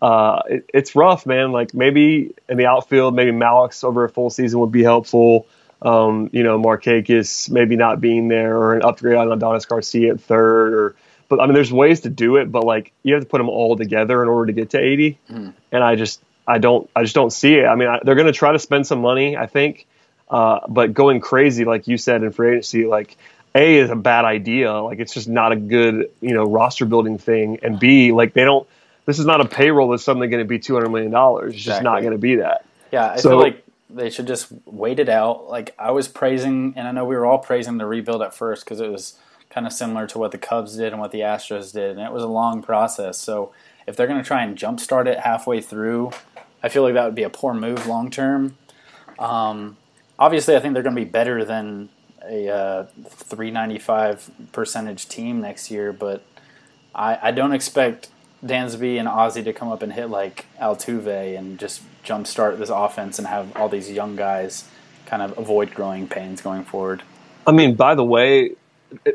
[0.01, 1.51] Uh, it, it's rough, man.
[1.51, 5.47] Like maybe in the outfield, maybe Mallex over a full season would be helpful.
[5.81, 10.21] Um, you know, Markakis maybe not being there, or an upgrade on Adonis Garcia at
[10.21, 10.95] third, or
[11.29, 13.49] but I mean, there's ways to do it, but like you have to put them
[13.49, 15.19] all together in order to get to 80.
[15.29, 15.53] Mm.
[15.71, 17.65] And I just, I don't, I just don't see it.
[17.65, 19.85] I mean, I, they're going to try to spend some money, I think,
[20.29, 23.17] uh, but going crazy, like you said in free agency, like
[23.55, 24.73] A is a bad idea.
[24.73, 27.59] Like it's just not a good, you know, roster building thing.
[27.61, 28.67] And B, like they don't,
[29.05, 31.13] this is not a payroll that's suddenly going to be $200 million.
[31.13, 31.59] It's exactly.
[31.59, 32.65] just not going to be that.
[32.91, 33.11] Yeah.
[33.11, 35.50] I so, feel like they should just wait it out.
[35.50, 38.65] Like I was praising, and I know we were all praising the rebuild at first
[38.65, 39.17] because it was
[39.50, 42.12] kind of similar to what the Cubs did and what the Astros did, and it
[42.12, 43.17] was a long process.
[43.17, 43.54] So
[43.86, 46.12] if they're going to try and jumpstart it halfway through,
[46.62, 48.58] I feel like that would be a poor move long term.
[49.17, 49.78] Um,
[50.19, 51.89] obviously, I think they're going to be better than
[52.28, 56.26] a uh, 395 percentage team next year, but
[56.93, 58.10] I, I don't expect
[58.45, 63.17] Dansby and Ozzie to come up and hit like Altuve and just jumpstart this offense
[63.17, 64.67] and have all these young guys
[65.06, 67.02] kind of avoid growing pains going forward.
[67.45, 68.56] I mean, by the way,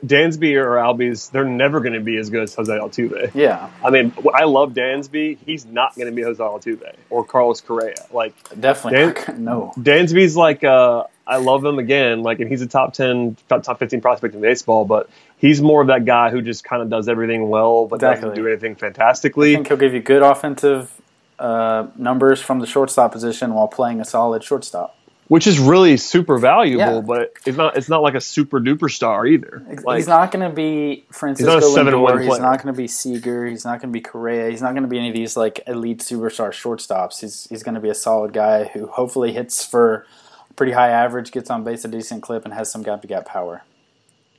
[0.05, 3.35] Dansby or Albies, they're never going to be as good as Jose Altuve.
[3.35, 3.71] Yeah.
[3.85, 5.39] I mean, I love Dansby.
[5.47, 7.95] He's not going to be Jose Altuve or Carlos Correa.
[8.13, 9.73] Like definitely Dan- no.
[9.79, 12.23] Dansby's like uh, I love him again.
[12.23, 15.09] Like, and he's a top ten, top fifteen prospect in baseball, but
[15.43, 18.31] he's more of that guy who just kind of does everything well, but exactly.
[18.31, 19.53] doesn't do anything fantastically.
[19.53, 20.91] I think he'll give you good offensive
[21.39, 24.97] uh, numbers from the shortstop position while playing a solid shortstop
[25.33, 27.01] which is really super valuable, yeah.
[27.01, 29.63] but it's not it's not like a super duper star either.
[29.83, 32.23] Like, he's not going to be Francisco he's not Lindor.
[32.23, 33.47] He's not going to be Seager.
[33.47, 34.51] He's not going to be Correa.
[34.51, 37.21] He's not going to be any of these like elite superstar shortstops.
[37.21, 40.07] He's he's going to be a solid guy who hopefully hits for
[40.55, 43.25] pretty high average, gets on base a decent clip, and has some gap to gap
[43.25, 43.63] power.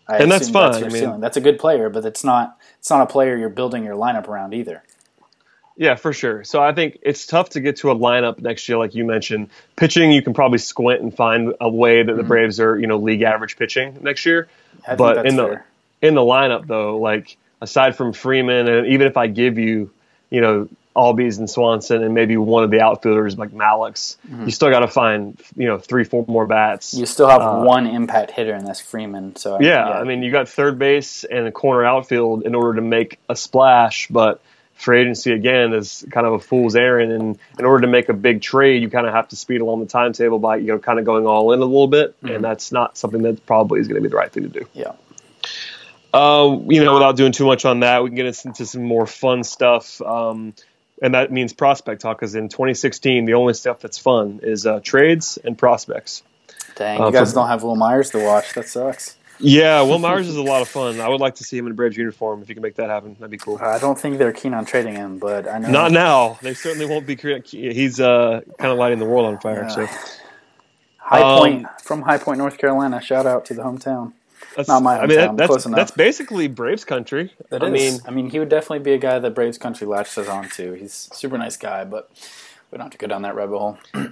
[0.08, 0.72] I and that's fine.
[0.74, 3.50] That's, I mean, that's a good player, but it's not it's not a player you're
[3.50, 4.84] building your lineup around either.
[5.76, 6.44] Yeah, for sure.
[6.44, 9.50] So I think it's tough to get to a lineup next year, like you mentioned.
[9.76, 12.18] Pitching, you can probably squint and find a way that mm-hmm.
[12.18, 14.48] the Braves are, you know, league average pitching next year.
[14.88, 15.66] I but in fair.
[16.02, 19.90] the in the lineup, though, like aside from Freeman, and even if I give you,
[20.30, 24.46] you know, Albies and Swanson and maybe one of the outfielders like Mallex, mm-hmm.
[24.46, 26.94] you still got to find, you know, three, four more bats.
[26.94, 29.36] You still have uh, one impact hitter, and that's Freeman.
[29.36, 32.76] So yeah, yeah, I mean, you got third base and a corner outfield in order
[32.76, 34.42] to make a splash, but
[34.76, 37.12] free agency again is kind of a fool's errand.
[37.12, 39.80] And in order to make a big trade, you kind of have to speed along
[39.80, 42.36] the timetable by you know kind of going all in a little bit, mm-hmm.
[42.36, 44.68] and that's not something that probably is going to be the right thing to do.
[44.74, 44.94] Yeah.
[46.14, 49.08] Um, you know, without doing too much on that, we can get into some more
[49.08, 50.00] fun stuff.
[50.00, 50.54] Um,
[51.04, 54.80] and that means prospect talk because in 2016, the only stuff that's fun is uh,
[54.80, 56.24] trades and prospects.
[56.76, 58.54] Dang, uh, you guys for, don't have Wil Myers to watch.
[58.54, 59.18] That sucks.
[59.38, 61.02] Yeah, Wil Myers is a lot of fun.
[61.02, 62.90] I would like to see him in a Braves uniform if you can make that
[62.90, 63.16] happen.
[63.20, 63.58] That'd be cool.
[63.62, 66.40] I don't think they're keen on trading him, but I know not now.
[66.42, 67.18] They certainly won't be.
[67.46, 69.64] He's uh, kind of lighting the world on fire.
[69.64, 69.68] Yeah.
[69.68, 69.88] So,
[71.00, 73.02] High um, Point from High Point, North Carolina.
[73.02, 74.14] Shout out to the hometown.
[74.56, 75.04] That's, not my hometown.
[75.04, 75.78] I mean, that, that's, Close enough.
[75.78, 77.34] that's basically Braves country.
[77.50, 77.72] That I is.
[77.72, 80.74] mean, I mean, he would definitely be a guy that Braves country latches on to.
[80.74, 82.10] He's a super nice guy, but
[82.72, 83.78] we don't have to go down that rabbit hole.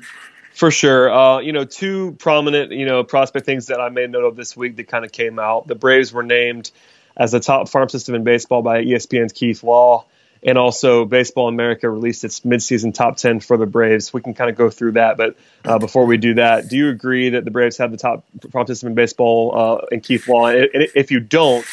[0.53, 1.11] For sure.
[1.11, 4.55] Uh, you know, two prominent, you know, prospect things that I made note of this
[4.55, 5.67] week that kind of came out.
[5.67, 6.71] The Braves were named
[7.15, 10.05] as the top farm system in baseball by ESPN's Keith Law.
[10.43, 14.11] And also, Baseball America released its midseason top 10 for the Braves.
[14.11, 15.15] We can kind of go through that.
[15.15, 18.23] But uh, before we do that, do you agree that the Braves have the top
[18.51, 20.47] farm system in baseball uh, in Keith Law?
[20.47, 21.63] And if you don't,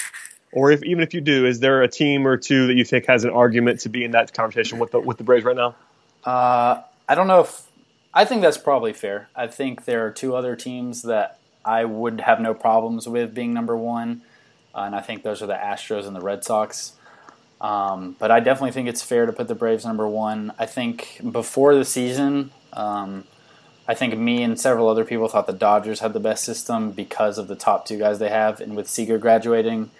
[0.53, 3.07] or if even if you do, is there a team or two that you think
[3.07, 5.75] has an argument to be in that conversation with the, with the Braves right now?
[6.25, 7.63] Uh, I don't know if
[8.13, 9.29] I think that's probably fair.
[9.35, 13.55] I think there are two other teams that I would have no problems with being
[13.55, 14.23] number one,
[14.75, 16.93] uh, and I think those are the Astros and the Red Sox.
[17.61, 20.53] Um, but I definitely think it's fair to put the Braves number one.
[20.59, 23.25] I think before the season, um,
[23.89, 27.39] I think me and several other people thought the Dodgers had the best system because
[27.39, 29.91] of the top two guys they have, and with Seager graduating,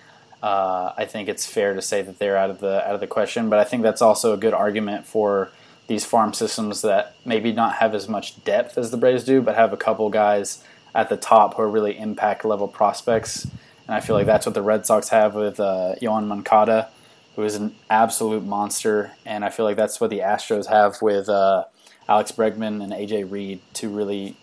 [0.43, 3.07] uh, I think it's fair to say that they're out of the out of the
[3.07, 3.49] question.
[3.49, 5.51] But I think that's also a good argument for
[5.89, 9.57] these farm systems that maybe not have as much depth as the Braves do, but
[9.57, 10.63] have a couple guys
[10.95, 13.45] at the top who are really impact level prospects.
[13.45, 16.91] And I feel like that's what the Red Sox have with uh, Yoan Moncada,
[17.39, 19.13] who is an absolute monster.
[19.25, 21.67] And I feel like that's what the Astros have with uh,
[22.09, 24.37] Alex Bregman and AJ Reed, two really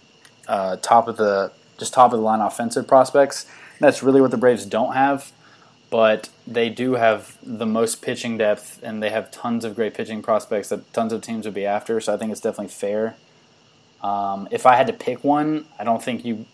[0.47, 3.43] uh, top of the just top of the line offensive prospects.
[3.43, 5.33] And that's really what the Braves don't have
[5.89, 10.21] but they do have the most pitching depth and they have tons of great pitching
[10.21, 12.01] prospects that tons of teams would be after.
[12.01, 13.15] So I think it's definitely fair.
[14.01, 16.45] Um, if I had to pick one, I don't think you.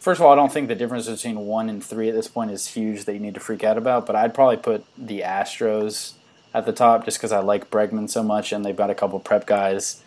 [0.00, 2.50] First of all, I don't think the difference between one and three at this point
[2.50, 4.06] is huge that you need to freak out about.
[4.06, 6.14] But I'd probably put the Astros
[6.54, 9.20] at the top just because I like Bregman so much and they've got a couple
[9.20, 10.02] prep guys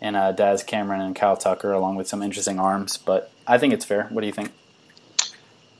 [0.00, 2.96] and uh, Daz Cameron and Kyle Tucker along with some interesting arms.
[2.96, 4.08] But I think it's fair.
[4.10, 4.50] What do you think?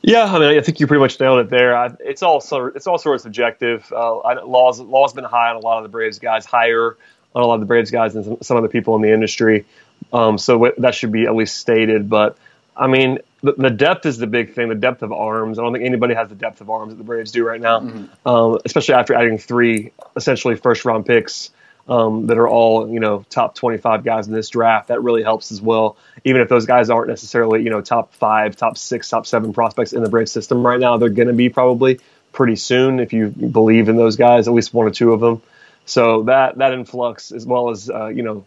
[0.00, 1.76] Yeah, I mean, I think you pretty much nailed it there.
[1.76, 3.92] I, it's all sort, it's all sort of subjective.
[3.92, 6.96] Uh, I, Law's Law's been high on a lot of the Braves guys, higher
[7.34, 9.12] on a lot of the Braves guys than some, some of the people in the
[9.12, 9.66] industry.
[10.12, 12.08] Um, so w- that should be at least stated.
[12.08, 12.38] But
[12.76, 14.68] I mean, the, the, depth is the big thing.
[14.68, 15.58] The depth of arms.
[15.58, 17.80] I don't think anybody has the depth of arms that the Braves do right now,
[17.80, 18.28] mm-hmm.
[18.28, 21.50] um, especially after adding three essentially first round picks
[21.88, 24.88] um, that are all you know top 25 guys in this draft.
[24.88, 25.96] That really helps as well.
[26.24, 29.92] Even if those guys aren't necessarily you know top five, top six, top seven prospects
[29.92, 32.00] in the Brave system right now, they're going to be probably
[32.32, 35.40] pretty soon if you believe in those guys, at least one or two of them.
[35.86, 38.44] So that that influx, as well as uh, you know,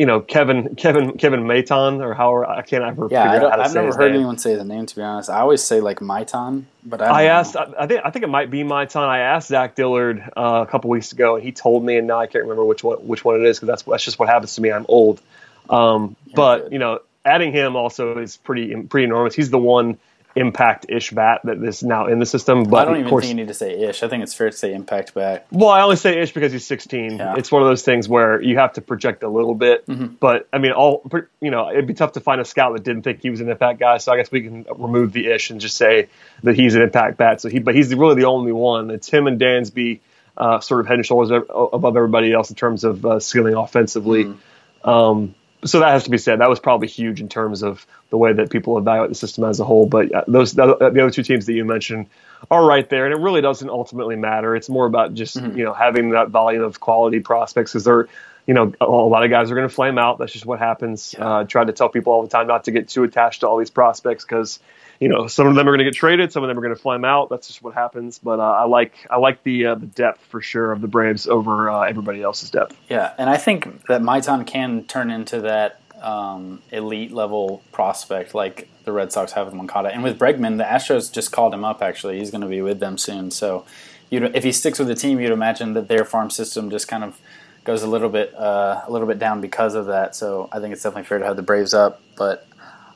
[0.00, 3.56] you know Kevin Kevin Kevin Maitan or how I can't ever yeah figure out how
[3.56, 4.20] to have say never heard name.
[4.20, 5.28] anyone say the name to be honest.
[5.28, 7.54] I always say like Maitan, but I, I asked.
[7.54, 8.00] I, I think.
[8.02, 9.10] I think it might be my time.
[9.10, 12.18] I asked Zach Dillard uh, a couple weeks ago, and he told me, and now
[12.18, 14.54] I can't remember which one which one it is because that's that's just what happens
[14.54, 14.72] to me.
[14.72, 15.20] I'm old.
[15.68, 16.72] Um, but good.
[16.72, 19.34] you know, adding him also is pretty pretty enormous.
[19.34, 19.98] He's the one
[20.36, 22.64] impact ish bat that is now in the system.
[22.64, 24.02] But I don't even course, think you need to say ish.
[24.02, 25.46] I think it's fair to say impact bat.
[25.50, 27.16] well, I only say ish because he's 16.
[27.16, 27.34] Yeah.
[27.36, 29.86] It's one of those things where you have to project a little bit.
[29.86, 30.14] Mm-hmm.
[30.20, 31.08] But I mean, all
[31.40, 33.48] you know, it'd be tough to find a scout that didn't think he was an
[33.48, 33.98] impact guy.
[33.98, 36.08] So I guess we can remove the ish and just say
[36.42, 37.40] that he's an impact bat.
[37.40, 38.90] So he, but he's really the only one.
[38.90, 40.00] It's him and Dansby,
[40.36, 44.24] uh, sort of head and shoulders above everybody else in terms of uh, skilling offensively.
[44.24, 44.88] Mm-hmm.
[44.88, 46.40] Um, so that has to be said.
[46.40, 49.60] That was probably huge in terms of the way that people evaluate the system as
[49.60, 49.86] a whole.
[49.86, 52.06] But uh, those the, the other two teams that you mentioned
[52.50, 54.56] are right there, and it really doesn't ultimately matter.
[54.56, 55.58] It's more about just Mm-hmm.
[55.58, 58.08] you know having that volume of quality prospects because they're
[58.50, 60.18] you know a, a lot of guys are going to flame out.
[60.18, 61.14] That's just what happens.
[61.16, 63.56] Uh, try to tell people all the time not to get too attached to all
[63.56, 64.58] these prospects because
[64.98, 66.74] you know some of them are going to get traded, some of them are going
[66.74, 67.28] to flame out.
[67.30, 68.18] That's just what happens.
[68.18, 71.28] But uh, I like I like the uh, the depth for sure of the Braves
[71.28, 72.76] over uh, everybody else's depth.
[72.88, 78.68] Yeah, and I think that Maitan can turn into that um, elite level prospect like
[78.82, 79.94] the Red Sox have with Moncada.
[79.94, 81.82] And with Bregman, the Astros just called him up.
[81.82, 83.30] Actually, he's going to be with them soon.
[83.30, 83.64] So,
[84.08, 87.04] you'd, if he sticks with the team, you'd imagine that their farm system just kind
[87.04, 87.20] of
[87.64, 90.16] goes a little bit uh, a little bit down because of that.
[90.16, 92.00] So, I think it's definitely fair to have the Braves up.
[92.16, 92.46] But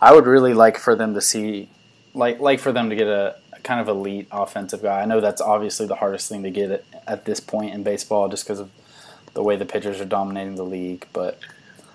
[0.01, 1.69] I would really like for them to see,
[2.15, 5.01] like like for them to get a, kind of elite offensive guy.
[5.01, 8.29] I know that's obviously the hardest thing to get at, at this point in baseball,
[8.29, 8.71] just because of
[9.33, 11.07] the way the pitchers are dominating the league.
[11.13, 11.39] But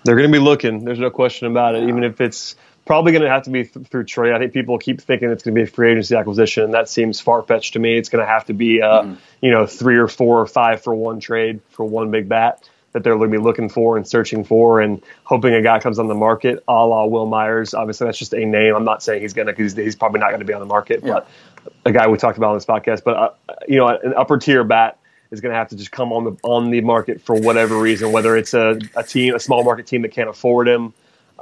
[0.04, 0.84] They're going to be looking.
[0.84, 1.88] There's no question about it.
[1.88, 2.56] Even if it's
[2.90, 4.32] probably going to have to be th- through trade.
[4.32, 6.72] I think people keep thinking it's going to be a free agency acquisition.
[6.72, 7.96] That seems far fetched to me.
[7.96, 10.92] It's going to have to be, uh, you know, three or four or five for
[10.92, 14.42] one trade for one big bat that they're going to be looking for and searching
[14.42, 17.74] for and hoping a guy comes on the market, a la Wil Myers.
[17.74, 18.74] Obviously, that's just a name.
[18.74, 20.66] I'm not saying he's going to because he's probably not going to be on the
[20.66, 21.12] market, Yeah.
[21.12, 21.28] but
[21.84, 23.04] a guy we talked about on this podcast.
[23.04, 23.30] But uh,
[23.68, 24.98] you know, an upper tier bat
[25.30, 28.10] is going to have to just come on the on the market for whatever reason,
[28.10, 30.92] whether it's a, a team, a small market team that can't afford him,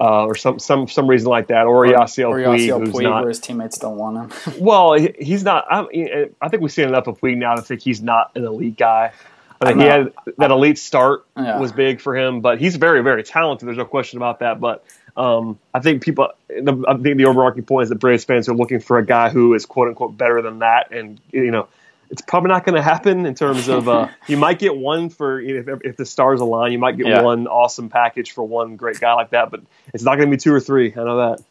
[0.00, 3.02] uh, or some some some reason like that, or, Yasiel or Puig, Yasiel who's Puig,
[3.02, 3.20] not.
[3.22, 4.54] where his teammates don't want him.
[4.60, 5.66] Well, he- he's not.
[5.70, 8.76] I, I think we've seen enough of Puig now to think he's not an elite
[8.76, 9.12] guy.
[9.60, 11.58] I think I he had that elite start Yeah.
[11.58, 13.66] was big for him, but he's very, very talented.
[13.66, 14.60] There's no question about that.
[14.60, 14.84] But
[15.16, 18.54] um, I think people, the, I think the overarching point is that Braves fans are
[18.54, 21.66] looking for a guy who is quote unquote better than that, and you know.
[22.10, 25.40] It's probably not going to happen in terms of uh, you might get one for
[25.40, 27.22] you know, if, if the stars align, you might get Yeah.
[27.22, 29.60] one awesome package for one great guy like that, but
[29.92, 30.92] it's not going to be two or three.
[30.92, 31.42] I know that.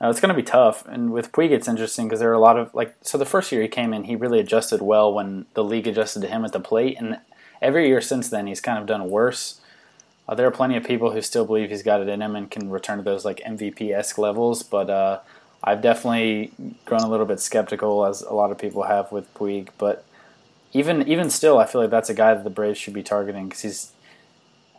[0.00, 0.84] No, it's going to be tough.
[0.86, 2.94] And with Puig, it's interesting because there are a lot of like.
[3.00, 6.20] So the first year he came in, he really adjusted well when the league adjusted
[6.20, 7.18] to him at the plate, and
[7.62, 9.60] every year since then he's kind of done worse.
[10.28, 12.50] Uh, there are plenty of people who still believe he's got it in him and
[12.50, 15.20] can return to those like MVP esque levels, but uh,
[15.66, 16.52] I've definitely
[16.84, 19.68] grown a little bit skeptical, as a lot of people have with Puig.
[19.76, 20.04] But
[20.72, 23.48] even even still, I feel like that's a guy that the Braves should be targeting
[23.48, 23.92] because he's.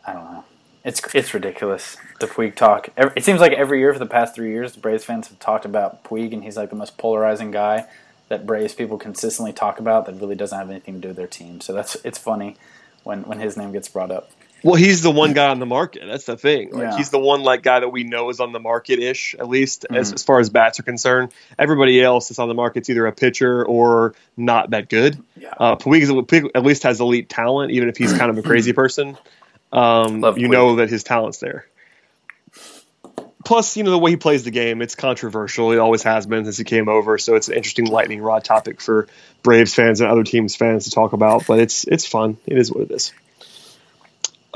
[0.06, 0.44] I don't know.
[0.84, 2.88] It's it's ridiculous the Puig talk.
[2.96, 5.66] It seems like every year for the past three years, the Braves fans have talked
[5.66, 7.86] about Puig, and he's like the most polarizing guy
[8.28, 11.26] that Braves people consistently talk about that really doesn't have anything to do with their
[11.26, 11.60] team.
[11.60, 12.56] So that's it's funny
[13.04, 14.30] when when his name gets brought up.
[14.64, 16.02] Well, he's the one guy on the market.
[16.06, 16.70] That's the thing.
[16.72, 16.96] Like Yeah.
[16.96, 19.82] he's the one like guy that we know is on the market ish, at least
[19.84, 19.94] Mm-hmm.
[19.96, 21.32] as, as far as bats are concerned.
[21.58, 25.16] Everybody else that's on the market's either a pitcher or not that good.
[25.36, 25.54] Yeah.
[25.56, 29.16] Uh, Puig, at least has elite talent, even if he's kind of a crazy person.
[29.72, 30.50] Um, you Puig.
[30.50, 31.66] know that his talent's there.
[33.44, 35.72] Plus, you know the way he plays the game, it's controversial.
[35.72, 37.16] It always has been since he came over.
[37.18, 39.06] So it's an interesting lightning rod topic for
[39.42, 41.46] Braves fans and other teams fans to talk about.
[41.46, 42.36] But it's it's fun.
[42.46, 43.12] It is what it is.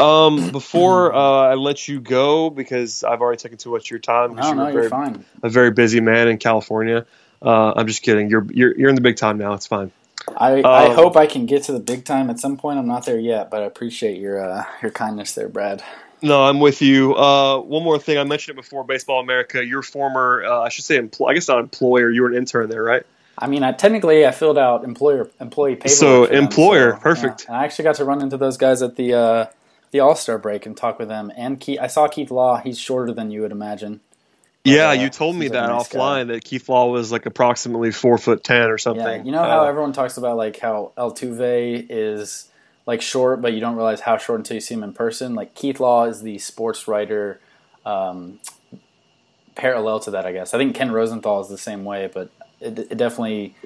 [0.02, 4.00] Um, before uh, I let you go, because I've already taken too much of your
[4.00, 4.34] time.
[4.34, 5.24] No, you no, you're very- fine.
[5.42, 7.06] A very busy man in California.
[7.40, 8.30] Uh, I'm just kidding.
[8.30, 9.52] You're you're you're in the big time now.
[9.54, 9.90] It's fine.
[10.36, 12.78] I, I Um, hope I can get to the big time at some point.
[12.78, 15.82] I'm not there yet, but I appreciate your uh, your kindness there, Brad.
[16.24, 17.16] No, I'm with you.
[17.16, 18.16] Uh, one more thing.
[18.16, 18.84] I mentioned it before.
[18.84, 19.64] Baseball America.
[19.66, 22.10] Your former, uh, I should say, empl- I guess not employer.
[22.10, 23.02] You were an intern there, right?
[23.36, 25.98] I mean, I, technically, I filled out employer employee paperwork.
[25.98, 27.46] So, them, employer, so, perfect.
[27.48, 27.56] yeah.
[27.58, 29.46] I actually got to run into those guys at the uh,
[29.92, 31.30] the All Star break and talk with them.
[31.36, 32.56] And Keith, I saw Keith Law.
[32.56, 34.00] He's shorter than you would imagine.
[34.64, 35.98] Yeah, uh, you told me that nice guy.
[35.98, 39.04] offline that Keith Law was like approximately four foot ten or something.
[39.04, 42.48] Yeah, you know how Uh, everyone talks about like how Altuve is
[42.86, 45.34] like short, but you don't realize how short until you see him in person.
[45.34, 47.40] Like Keith Law is the sports writer
[47.84, 48.38] um,
[49.56, 50.54] parallel to that, I guess.
[50.54, 52.30] I think Ken Rosenthal is the same way, but
[52.60, 53.56] it, it definitely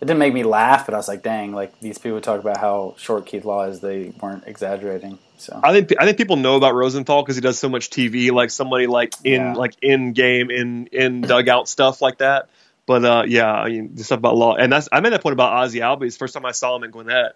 [0.00, 0.84] it didn't make me laugh.
[0.84, 3.80] But I was like, dang, like these people talk about how short Keith Law is.
[3.80, 5.18] They weren't exaggerating.
[5.38, 8.30] So I think I think people know about Rosenthal because he does so much TV,
[8.32, 9.54] like somebody like in Yeah.
[9.54, 12.48] like in game in in dugout stuff like that.
[12.86, 15.32] But uh, yeah, I mean the stuff about law, and that's I made that point
[15.32, 16.16] about Ozzie Albies.
[16.18, 17.34] First time I saw him in Gwinnett,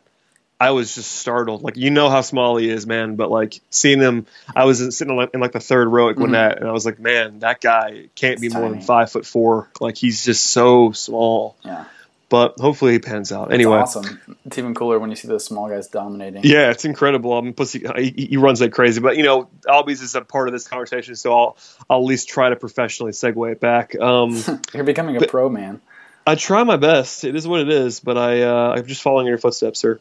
[0.60, 1.62] I was just startled.
[1.62, 3.16] Like you know how small he is, man.
[3.16, 6.10] But like seeing him, I was in- sitting in like, in like the third row
[6.10, 9.10] at Gwinnett, and I was like, man, that guy can't be It's more than five
[9.10, 9.70] foot four.
[9.80, 11.56] Like he's just so small.
[11.64, 11.84] yeah,
[12.30, 13.52] But hopefully he pans out.
[13.54, 14.20] Anyway, awesome.
[14.44, 16.42] It's even cooler when you see those small guys dominating.
[16.44, 17.32] Yeah, it's incredible.
[17.32, 19.00] I mean, plus he, he, he runs like crazy.
[19.00, 21.56] But you know, Albies is a part of this conversation, so I'll
[21.88, 23.98] I'll at least try to professionally segue it back.
[23.98, 24.42] Um,
[24.74, 25.80] You're becoming a pro man.
[26.26, 27.24] I try my best.
[27.24, 29.98] It is what it is, but I uh, I'm just following in your footsteps, sir.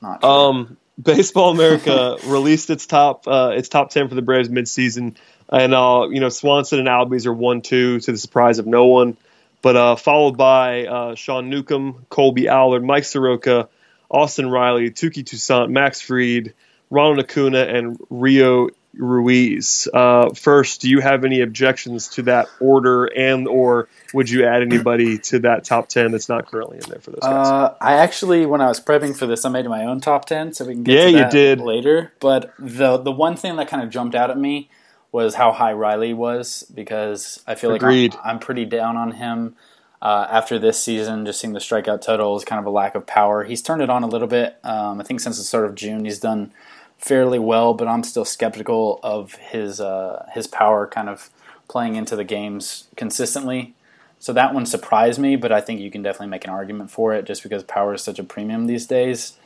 [0.00, 0.30] Not true.
[0.30, 5.16] Um, Baseball America released its top uh, its top ten for the Braves midseason,
[5.50, 8.86] and uh, you know Swanson and Albies are one two to the surprise of no
[8.86, 9.16] one,
[9.62, 13.68] but uh, followed by uh, Sean Newcomb, Colby Allard, Mike Soroka,
[14.10, 16.54] Austin Riley, Touki Toussaint, Max Fried,
[16.90, 19.86] Ronald Acuna, and Rio Ruiz.
[19.92, 24.62] Uh, first, do you have any objections to that order, and or would you add
[24.62, 27.46] anybody to that top ten that's not currently in there for those guys?
[27.46, 30.52] Uh, I actually, when I was prepping for this, I made my own top ten,
[30.52, 31.60] so we can get Yeah, to you did.
[31.60, 32.12] later.
[32.18, 34.70] But the the one thing that kind of jumped out at me
[35.12, 39.56] was how high Riley was because I feel like I'm, I'm pretty down on him
[40.00, 41.26] uh, after this season.
[41.26, 43.44] Just seeing the strikeout total is kind of a lack of power.
[43.44, 44.58] He's turned it on a little bit.
[44.64, 46.52] Um, I think since the start of June, he's done
[46.98, 51.30] fairly well, but I'm still skeptical of his uh, his power kind of
[51.68, 53.74] playing into the games consistently.
[54.18, 57.14] So that one surprised me, but I think you can definitely make an argument for
[57.14, 59.38] it just because power is such a premium these days.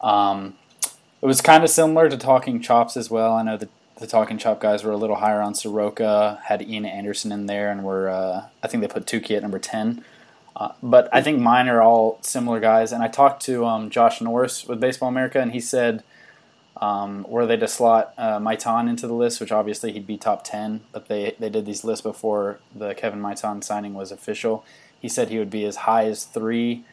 [0.00, 0.54] Um,
[1.22, 3.34] it was kind of similar to Talking Chops as well.
[3.34, 3.68] I know the,
[3.98, 7.70] the Talking Chop guys were a little higher on Soroka, had Ian Anderson in there,
[7.70, 10.04] and were uh, I think they put Touki at number ten.
[10.54, 12.90] Uh, but I think mine are all similar guys.
[12.90, 16.02] And I talked to um, Josh Norris with Baseball America, and he said
[16.80, 20.44] um, were they to slot uh, Maitan into the list, which obviously he'd be top
[20.44, 24.64] 10, but they, they did these lists before the Kevin Maitan signing was official.
[25.00, 26.84] He said he would be as high as three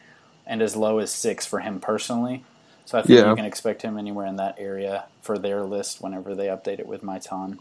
[0.46, 2.44] and as low as six for him personally.
[2.86, 3.30] So I think Yeah.
[3.30, 6.86] you can expect him anywhere in that area for their list whenever they update it
[6.86, 7.58] with Maitan.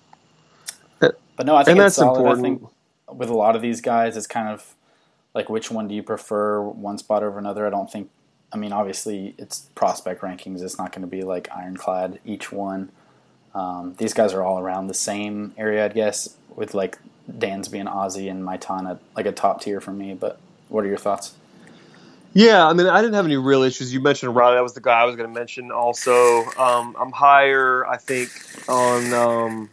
[1.01, 2.17] Uh, But no, I think it's that's solid.
[2.19, 2.45] important.
[2.45, 4.75] I think with a lot of these guys, it's kind of
[5.33, 7.65] like which one do you prefer, one spot over another?
[7.65, 8.09] I don't think.
[8.51, 10.61] I mean, obviously, it's prospect rankings.
[10.61, 12.89] It's not going to be like ironclad each one.
[13.55, 16.99] Um, these guys are all around the same area, I guess, with like
[17.31, 20.13] Dansby and Ozzie and Maitan at like a top tier for me.
[20.13, 20.37] But
[20.69, 21.33] what are your thoughts?
[22.33, 23.93] Yeah, I mean, I didn't have any real issues.
[23.93, 25.71] You mentioned Riley; that was the guy I was going to mention.
[25.71, 28.31] Also, um, I'm higher, I think,
[28.67, 29.69] on um,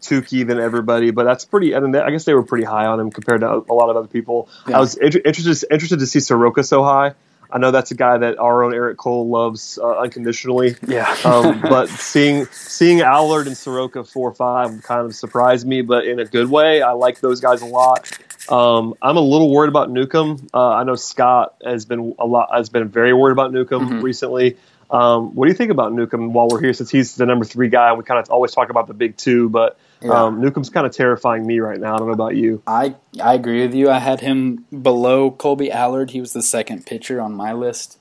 [0.00, 1.74] Touki than everybody, but that's pretty.
[1.74, 3.96] I mean, I guess they were pretty high on him compared to a lot of
[3.96, 4.48] other people.
[4.68, 4.78] Yeah.
[4.78, 7.14] I was inter- interested interested to see Soroka so high.
[7.50, 10.76] I know that's a guy that our own Eric Cole loves uh, unconditionally.
[10.86, 16.04] Yeah, Um, but seeing seeing Allard and Soroka four five kind of surprised me, but
[16.06, 16.82] in a good way.
[16.82, 18.10] I like those guys a lot.
[18.48, 20.46] Um, I'm a little worried about Newcomb.
[20.52, 24.02] Uh, I know Scott has been a lot has been very worried about Newcomb Mhm.
[24.02, 24.56] recently.
[24.90, 26.72] Um, what do you think about Newcomb while we're here?
[26.74, 29.48] Since he's the number three guy, we kind of always talk about the big two,
[29.48, 30.24] but Yeah.
[30.26, 31.94] um, Newcomb's kind of terrifying me right now.
[31.94, 32.60] I don't know about you.
[32.66, 33.90] I I agree with you.
[33.90, 36.10] I had him below Colby Allard.
[36.10, 37.96] He was the second pitcher on my list.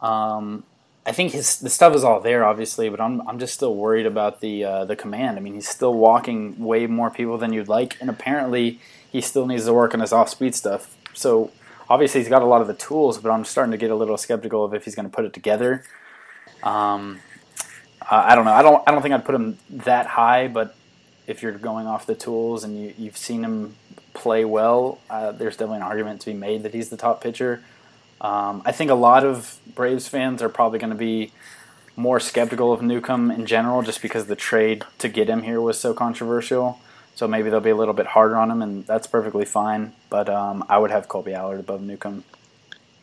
[0.00, 0.62] Um,
[1.06, 4.06] I think his the stuff is all there, obviously, but I'm I'm just still worried
[4.06, 5.36] about the uh, the command.
[5.36, 8.78] I mean, he's still walking way more people than you'd like, and apparently
[9.14, 10.96] he still needs to work on his off speed stuff.
[11.12, 11.52] So
[11.88, 14.16] obviously he's got a lot of the tools, but I'm starting to get a little
[14.16, 15.84] skeptical of if he's going to put it together.
[16.64, 17.20] Um,
[18.10, 18.50] I don't know.
[18.50, 20.74] I don't I don't think I'd put him that high, but
[21.28, 23.76] if you're going off the tools and you, you've seen him
[24.14, 27.62] play well, uh, there's definitely an argument to be made that he's the top pitcher.
[28.20, 31.30] Um, I think a lot of Braves fans are probably going to be
[31.94, 35.78] more skeptical of Newcomb in general, just because the trade to get him here was
[35.78, 36.80] so controversial.
[37.14, 39.92] So maybe they'll be a little bit harder on him, and that's perfectly fine.
[40.10, 42.24] But um, I would have Colby Allard above Newcomb.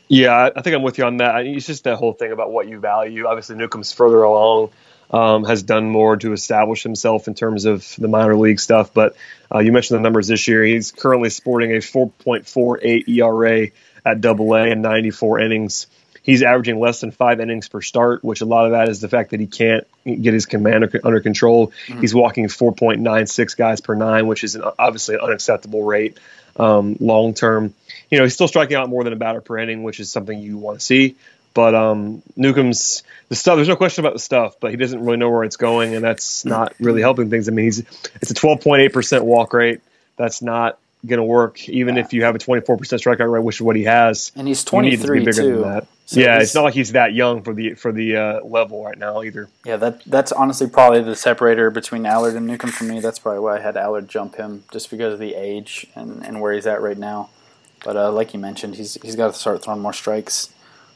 [0.10, 1.46] Yeah, I- think I'm with you on that.
[1.46, 3.28] It's just that whole thing about what you value.
[3.28, 4.72] Obviously, Newcomb's further along,
[5.10, 8.94] um, has done more to establish himself in terms of the minor league stuff.
[8.94, 9.16] But
[9.54, 10.64] uh, you mentioned the numbers this year.
[10.64, 13.68] He's currently sporting a 4.48 ERA
[14.06, 15.88] at Double A in 94 innings.
[16.24, 19.10] He's averaging less than five innings per start, which a lot of that is the
[19.10, 21.72] fact that he can't get his command under- control.
[22.00, 26.18] He's walking 4.96 guys per nine, which is an, obviously an unacceptable rate
[26.58, 27.74] um, long term.
[28.10, 30.38] You know, he's still striking out more than a batter per inning, which is something
[30.38, 31.16] you want to see.
[31.54, 33.58] But um, Newcomb's the stuff.
[33.58, 36.04] There's no question about the stuff, but he doesn't really know where it's going, and
[36.04, 37.50] that's not really helping things.
[37.50, 37.80] I mean, he's
[38.22, 39.82] it's a 12.8 percent walk rate.
[40.16, 42.02] That's not going to work, even yeah.
[42.02, 44.32] if you have a 24% strikeout rate, which is what he has.
[44.36, 45.82] And he's 23 to too.
[46.06, 48.98] So yeah, it's not like he's that young for the for the uh, level right
[48.98, 49.48] now either.
[49.66, 53.00] Yeah, that that's honestly probably the separator between Allard and Newcomb for me.
[53.00, 56.42] That's probably why I had Allard jump him, just because of the age and, and
[56.42, 57.30] where he's at right now.
[57.86, 60.54] But uh, like you mentioned, he's he's got to start throwing more strikes.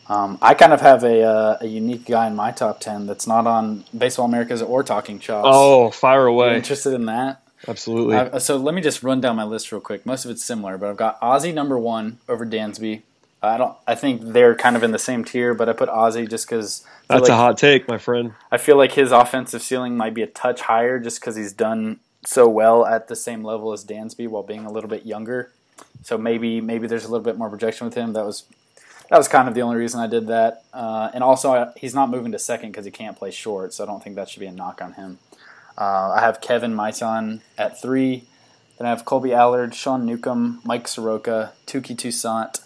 [0.09, 3.25] Um, I kind of have a, uh, a unique guy in my top ten that's
[3.25, 5.47] not on Baseball Americas or Talking Chops.
[5.49, 6.57] Oh, fire away!
[6.57, 7.41] Interested in that?
[7.67, 8.15] Absolutely.
[8.15, 10.05] I, so let me just run down my list real quick.
[10.05, 13.01] Most of it's similar, but I've got Ozzie number one over Dansby.
[13.41, 13.77] I don't.
[13.85, 16.85] I think they're kind of in the same tier, but I put Ozzie just because
[17.07, 18.33] that's like, a hot take, my friend.
[18.51, 21.99] I feel like his offensive ceiling might be a touch higher just because he's done
[22.25, 25.51] so well at the same level as Dansby while being a little bit younger.
[26.03, 28.13] So maybe maybe there's a little bit more projection with him.
[28.13, 28.45] That was
[29.09, 30.63] that was kind of the only reason I did that.
[30.73, 33.83] Uh, and also, I, he's not moving to second because he can't play short, so
[33.83, 35.19] I don't think that should be a knock on him.
[35.77, 38.23] Uh, I have Kevin Maitan at three.
[38.77, 42.59] Then I have Colby Allard, Sean Newcomb, Mike Soroka, Touki Toussaint,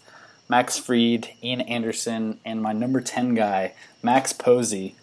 [0.47, 4.93] Max Fried, Ian Anderson, and my number 10 guy, Max Povse,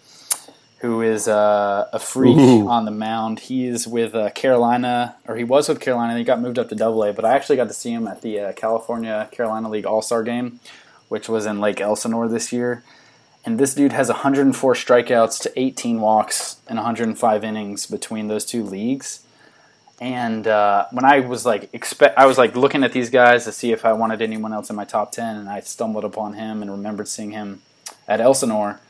[0.79, 2.69] who is uh, a freak Ooh.
[2.69, 3.41] on the mound.
[3.41, 6.69] He is with uh, Carolina, or he was with Carolina, and he got moved up
[6.71, 7.13] to Double A.
[7.13, 10.25] But I actually got to see him at the uh, California Carolina League All Star
[10.25, 10.59] game,
[11.09, 12.83] which was in Lake Elsinore this year.
[13.47, 18.65] And this dude has 104 strikeouts to 18 walks and 105 innings between those two
[18.65, 19.21] leagues.
[20.01, 23.53] And uh, when I was like expect, I was like looking at these guys to
[23.53, 26.61] see if I wanted anyone else in my top ten, and I stumbled upon him
[26.61, 27.63] and remembered seeing him
[28.07, 28.81] at Elsinore.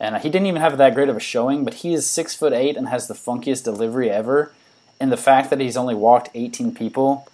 [0.00, 2.52] And he didn't even have that great of a showing, but he is six foot
[2.52, 4.52] eight and has the funkiest delivery ever.
[4.98, 7.28] And the fact that he's only walked 18 people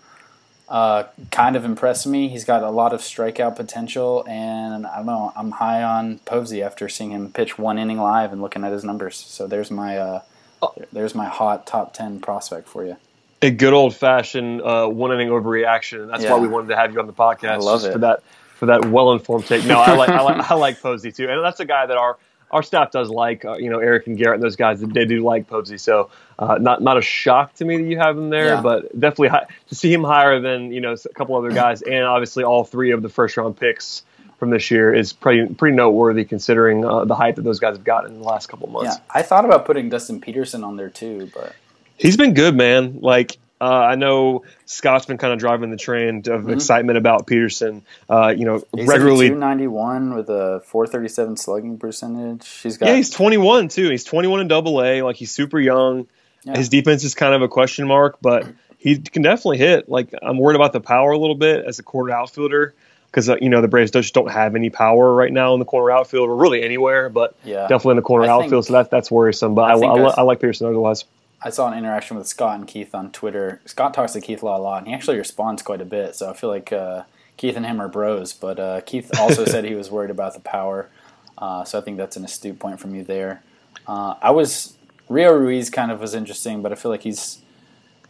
[0.70, 2.28] uh, kind of impressed me.
[2.28, 5.32] He's got a lot of strikeout potential, and I don't know.
[5.36, 8.84] I'm high on Povse after seeing him pitch one inning live and looking at his
[8.84, 9.16] numbers.
[9.16, 10.22] So there's my uh,
[10.62, 10.74] oh.
[10.92, 12.96] there's my hot top ten prospect for you
[13.42, 16.08] a good old fashioned uh, one inning overreaction.
[16.08, 16.32] That's yeah.
[16.32, 17.50] why we wanted to have you on the podcast.
[17.50, 17.92] I love it.
[17.92, 18.22] for that
[18.54, 19.64] for that well informed take.
[19.64, 22.18] No, I like I like I like Povse too, and that's a guy that our
[22.50, 23.44] our staff does like.
[23.44, 25.78] Uh, you know, Eric and Garrett and those guys they do like Povse.
[25.80, 28.60] So uh, not not a shock to me that you have him there, yeah.
[28.60, 32.04] but definitely high, to see him higher than you know a couple other guys, and
[32.04, 34.04] obviously all three of the first round picks
[34.38, 37.84] from this year is pretty pretty noteworthy considering uh, the hype that those guys have
[37.84, 38.96] gotten in the last couple months.
[38.96, 41.54] Yeah, I thought about putting Dustin Peterson on there too, but
[42.00, 43.00] He's been good, man.
[43.00, 46.50] Like uh, I know Scott's been kind of driving the train of mm-hmm.
[46.50, 47.82] excitement about Peterson.
[48.08, 52.48] Uh, you know, he's regularly two ninety one with a four thirty seven slugging percentage.
[52.62, 53.90] He's got yeah, he's twenty one too.
[53.90, 55.02] He's twenty one in Double A.
[55.02, 56.06] Like he's super young.
[56.44, 56.56] Yeah.
[56.56, 58.46] His defense is kind of a question mark, but
[58.78, 59.90] he can definitely hit.
[59.90, 62.74] Like I'm worried about the power a little bit as a corner outfielder
[63.10, 65.66] because uh, you know the Braves just don't have any power right now in the
[65.66, 67.62] corner outfield or really anywhere, but yeah.
[67.62, 68.64] definitely in the corner I outfield.
[68.64, 69.54] Think, so that that's worrisome.
[69.54, 71.04] But I, I, I, I like Peterson otherwise.
[71.42, 73.60] I saw an interaction with Scott and Keith on Twitter.
[73.64, 76.14] Scott talks to Keith a lot, a lot and he actually responds quite a bit.
[76.14, 77.04] So I feel like uh,
[77.36, 78.32] Keith and him are bros.
[78.32, 80.90] But uh, Keith also said he was worried about the power.
[81.38, 83.42] Uh, so I think that's an astute point from you there.
[83.86, 84.76] Uh, I was
[85.08, 87.40] Rio Ruiz kind of was interesting, but I feel like he's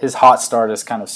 [0.01, 1.09] his hot start has kind of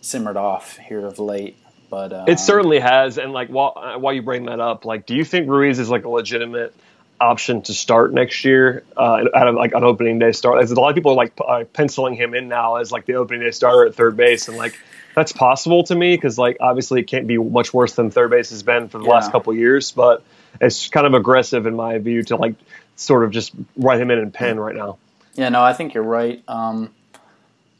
[0.00, 1.56] simmered off here of late.
[1.90, 3.18] But um, it certainly has.
[3.18, 5.90] And like while uh, while you bring that up, like, do you think Ruiz is
[5.90, 6.74] like a legitimate?
[7.20, 10.62] Option to start next year uh, at a, like an opening day start.
[10.62, 13.42] A lot of people are like uh, penciling him in now as like the opening
[13.42, 14.78] day starter at third base, and like
[15.14, 18.50] that's possible to me because like obviously it can't be much worse than third base
[18.50, 19.10] has been for the yeah.
[19.10, 20.22] last couple years, but
[20.60, 22.54] it's kind of aggressive in my view to like
[22.96, 24.98] sort of just write him in and pen right now.
[25.34, 26.42] Yeah, no, I think you're right.
[26.48, 26.94] Um,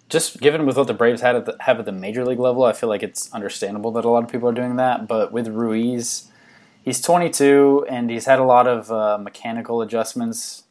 [0.09, 2.65] just given with what the Braves had at the, have at the major league level,
[2.65, 5.09] I feel like it's understandable that a lot of people are doing that.
[5.09, 6.31] But with Ruiz
[6.87, 10.63] he's 22 and he's had a lot of uh, mechanical adjustments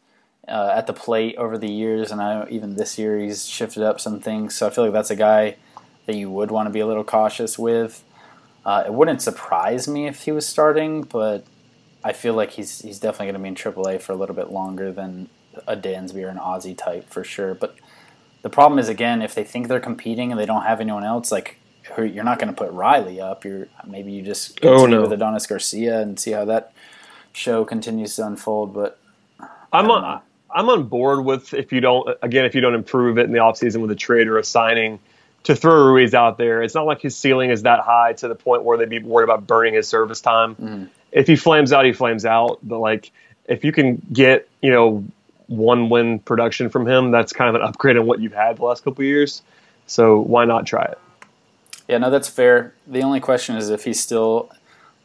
[0.48, 4.00] uh, at the plate over the years, and I even this year he's shifted up
[4.00, 4.56] some things.
[4.56, 5.58] So I feel like that's a guy
[6.06, 8.04] that you would want to be a little cautious with.
[8.64, 11.46] Uh, it wouldn't surprise me if he was starting, but
[12.04, 14.52] I feel like he's he's definitely going to be in AAA for a little bit
[14.52, 15.30] longer than
[15.68, 17.56] a Dansby or an Ozzie type for sure.
[17.56, 17.76] But
[18.44, 21.32] the problem is again, if they think they're competing and they don't have anyone else,
[21.32, 21.58] like
[22.04, 23.46] you're not going to put Riley up.
[23.46, 25.02] You're maybe you just oh, continue oh, no.
[25.04, 26.74] with Adonis Garcia and see how that
[27.34, 28.74] show continues to unfold.
[28.74, 29.00] But
[29.72, 30.22] I'm on,
[30.52, 33.40] I'm on board with if you don't again if you don't improve it in the
[33.40, 35.00] offseason with a trade or a signing
[35.44, 36.64] to throw Ruiz out there.
[36.64, 39.26] It's not like his ceiling is that high to the point where they'd be worried
[39.26, 40.56] about burning his service time.
[40.56, 40.86] Mm-hmm.
[41.12, 42.60] If he flames out, he flames out.
[42.64, 43.12] But like
[43.46, 45.04] if you can get you know
[45.48, 48.66] one win production from him, that's kind of an upgrade on what you've had the
[48.66, 49.42] last couple years.
[49.88, 50.98] So why not try it?
[51.88, 52.74] Yeah, no, that's fair.
[52.88, 54.52] The only question is if he's still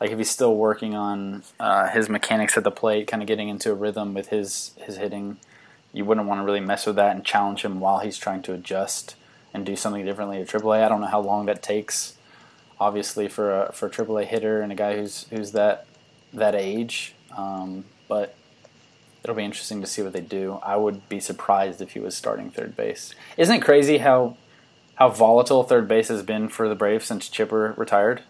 [0.00, 3.48] like if he's still working on uh, his mechanics at the plate, kind of getting
[3.48, 5.38] into a rhythm with his his hitting.
[5.92, 8.54] You wouldn't want to really mess with that and challenge him while he's trying to
[8.54, 9.16] adjust
[9.52, 10.84] and do something differently at AAA.
[10.84, 12.16] I don't know how long that takes.
[12.78, 15.86] obviously for a for a AAA hitter and a guy who's who's that
[16.32, 17.14] that age.
[17.36, 18.34] Um, but
[19.22, 20.58] it'll be interesting to see what they do.
[20.62, 23.14] I would be surprised if he was starting third base.
[23.36, 24.36] Isn't it crazy how
[25.00, 28.22] how volatile third base has been for the Braves since Chipper retired?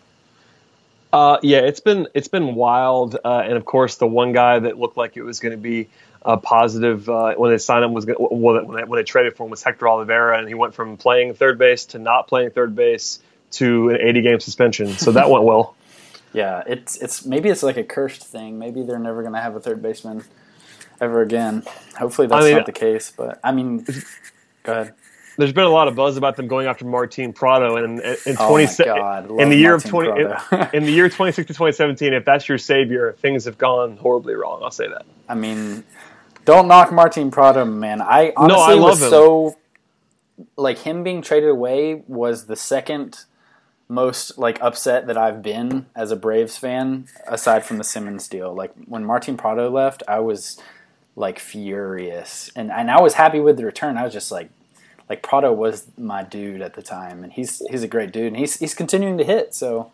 [1.13, 4.79] Uh, yeah, it's been it's been wild, uh, and of course, the one guy that
[4.79, 5.89] looked like it was going to be
[6.23, 9.45] a positive uh, when they signed him was gonna, when they, when they traded for
[9.45, 12.77] him was Hector Olivera, and he went from playing third base to not playing third
[12.77, 13.19] base
[13.53, 14.93] to an 80 game suspension.
[14.93, 15.75] So that went well.
[16.33, 18.57] Yeah, it's it's maybe it's like a cursed thing.
[18.57, 20.23] Maybe they're never going to have a third baseman
[21.01, 21.65] ever again.
[21.99, 23.11] Hopefully that's I mean, not the case.
[23.11, 23.85] But I mean,
[24.63, 24.95] go ahead.
[25.41, 28.37] There's been a lot of buzz about them going after Martin Prado, and in, in,
[28.37, 28.65] 20,
[29.43, 32.49] in the year Martin of 20 in, in, the year 2016 to 2017, if that's
[32.49, 34.61] your savior, things have gone horribly wrong.
[34.63, 35.07] I'll say that.
[35.29, 35.85] I mean,
[36.45, 38.03] don't knock Martin Prado, man.
[38.03, 39.11] I honestly no, I was him.
[39.11, 39.57] so
[40.57, 43.25] like him being traded away was the second
[43.89, 48.55] most like upset that I've been as a Braves fan, aside from the Simmons deal.
[48.55, 50.61] Like when Martin Prado left, I was
[51.17, 53.97] like furious, and and I was happy with the return.
[53.97, 54.51] I was just like,
[55.11, 58.37] like Prado was my dude at the time, and he's he's a great dude, and
[58.37, 59.55] he's he's continuing to hit.
[59.55, 59.91] So,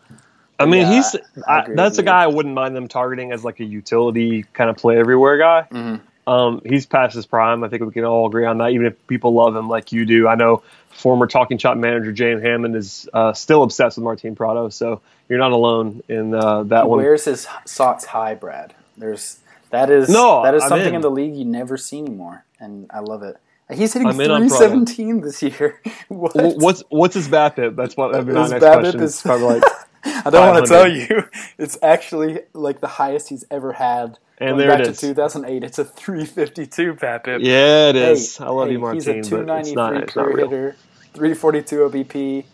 [0.59, 1.15] I mean, yeah, he's
[1.47, 4.77] I, that's a guy I wouldn't mind them targeting as like a utility kind of
[4.77, 5.67] play everywhere guy.
[5.71, 6.29] Mm-hmm.
[6.29, 7.63] Um, he's past his prime.
[7.63, 8.71] I think we can all agree on that.
[8.71, 10.61] Even if people love him like you do, I know
[10.91, 14.69] former Talking Chop manager James Hammond is uh, still obsessed with Martin Prado.
[14.69, 16.99] So you're not alone in uh, that he one.
[16.99, 18.75] Where's his socks high, Brad?
[18.95, 19.39] There's
[19.71, 20.95] that is no, that is I'm something in.
[20.95, 21.01] in.
[21.01, 23.37] the league you never see anymore, and I love it.
[23.73, 25.81] He's hitting three seventeen this year.
[26.07, 26.31] what?
[26.35, 27.75] What's what's his BABIP?
[27.75, 29.01] That's what I mean, his next BABIP question.
[29.01, 29.63] is probably like.
[30.03, 31.23] I don't want to tell you.
[31.57, 34.99] It's actually like the highest he's ever had and there back it is.
[34.99, 37.39] to 2008, it's a 352 BABIP.
[37.41, 38.37] Yeah, it is.
[38.37, 38.97] Hey, I love hey, you, Martin.
[38.97, 40.75] He's a 293 but career hitter,
[41.13, 42.45] 342 OBP.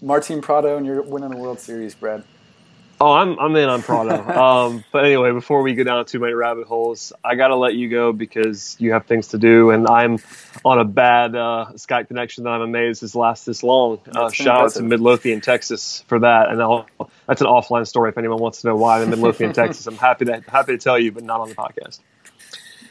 [0.00, 2.22] Martin Prado, and you're winning the World Series, Brad.
[3.00, 4.28] Oh, I'm I'm in on Prado.
[4.40, 7.74] um, but anyway, before we go down too many rabbit holes, I got to let
[7.74, 10.18] you go because you have things to do, and I'm
[10.64, 14.00] on a bad uh, Skype connection that I'm amazed has lasted this long.
[14.12, 16.86] Uh, shout out to Midlothian, Texas, for that, and I'll,
[17.26, 19.86] that's an offline story if anyone wants to know why I'm in Midlothian, Texas.
[19.86, 22.00] I'm happy to happy to tell you, but not on the podcast.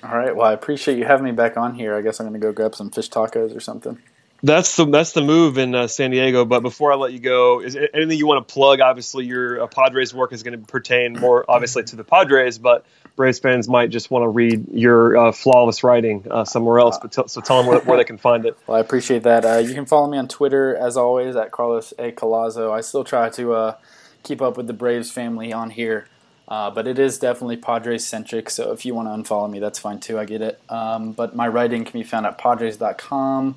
[0.03, 0.34] All right.
[0.34, 1.95] Well, I appreciate you having me back on here.
[1.95, 3.97] I guess I'm going to go grab some fish tacos or something
[4.44, 6.46] that's the that's the move in uh, San Diego.
[6.46, 8.82] But before I let you go, is anything you want to plug?
[8.82, 12.86] Obviously, your uh, Padres work is going to pertain more obviously to the Padres, but
[13.16, 17.00] Braves fans might just want to read your uh, flawless writing uh, somewhere else.
[17.02, 18.58] But t- so tell them where, where, they can find it.
[18.68, 19.44] Well, I appreciate that.
[19.44, 22.72] Uh, you can follow me on Twitter as always at Carlos A Collazo.
[22.72, 23.76] I still try to uh,
[24.22, 26.08] keep up with the Braves family on here.
[26.48, 30.00] but it is definitely Padres centric, so if you want to unfollow me, that's fine
[30.00, 30.20] too.
[30.20, 30.62] I get it.
[30.70, 33.56] Um, but my writing can be found at Padres.com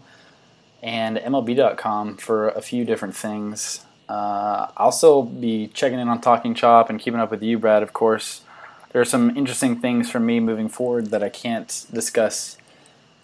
[0.82, 3.84] and MLB.com for a few different things.
[4.08, 7.82] Uh, I'll still be checking in on Talking Chop and keeping up with you, Brad,
[7.82, 8.42] of course.
[8.90, 12.56] There are some interesting things for me moving forward that I can't discuss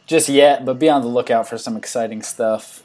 [0.07, 2.85] just yet, but be on the lookout for some exciting stuff.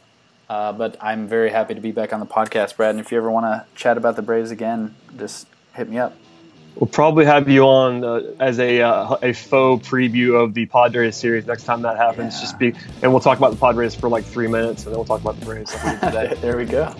[0.49, 2.91] Uh, but I'm very happy to be back on the podcast, Brad.
[2.91, 6.15] And if you ever want to chat about the Braves again, just hit me up.
[6.75, 11.15] We'll probably have you on uh, as a uh, a faux preview of the Padres
[11.15, 12.35] series next time that happens.
[12.35, 12.41] Yeah.
[12.41, 15.05] Just be, and we'll talk about the Padres for like three minutes, and then we'll
[15.05, 15.71] talk about the Braves.
[16.41, 16.95] there we go.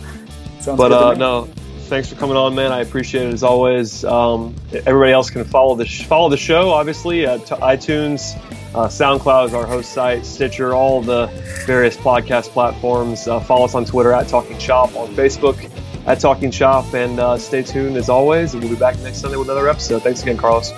[0.60, 1.46] Sounds but uh, no,
[1.88, 2.72] thanks for coming on, man.
[2.72, 4.04] I appreciate it as always.
[4.04, 8.38] Um, everybody else can follow the sh- follow the show, obviously, at iTunes,
[8.74, 11.28] uh, SoundCloud is our host site, Stitcher, all the
[11.66, 13.28] various podcast platforms.
[13.28, 15.70] Uh, follow us on Twitter at Talking Chop, on Facebook
[16.06, 16.94] at Talking Chop.
[16.94, 18.54] and uh, stay tuned as always.
[18.54, 20.04] We'll be back next Sunday with another episode.
[20.04, 20.72] Thanks again, Carlos.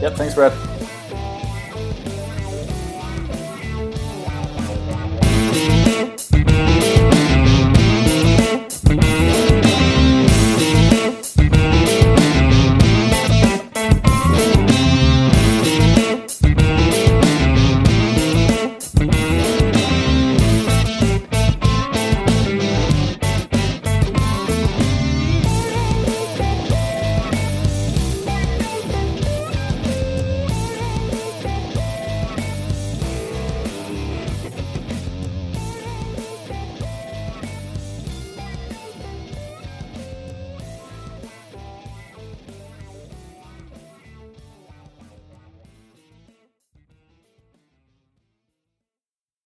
[0.00, 0.69] Yep, thanks, Brad.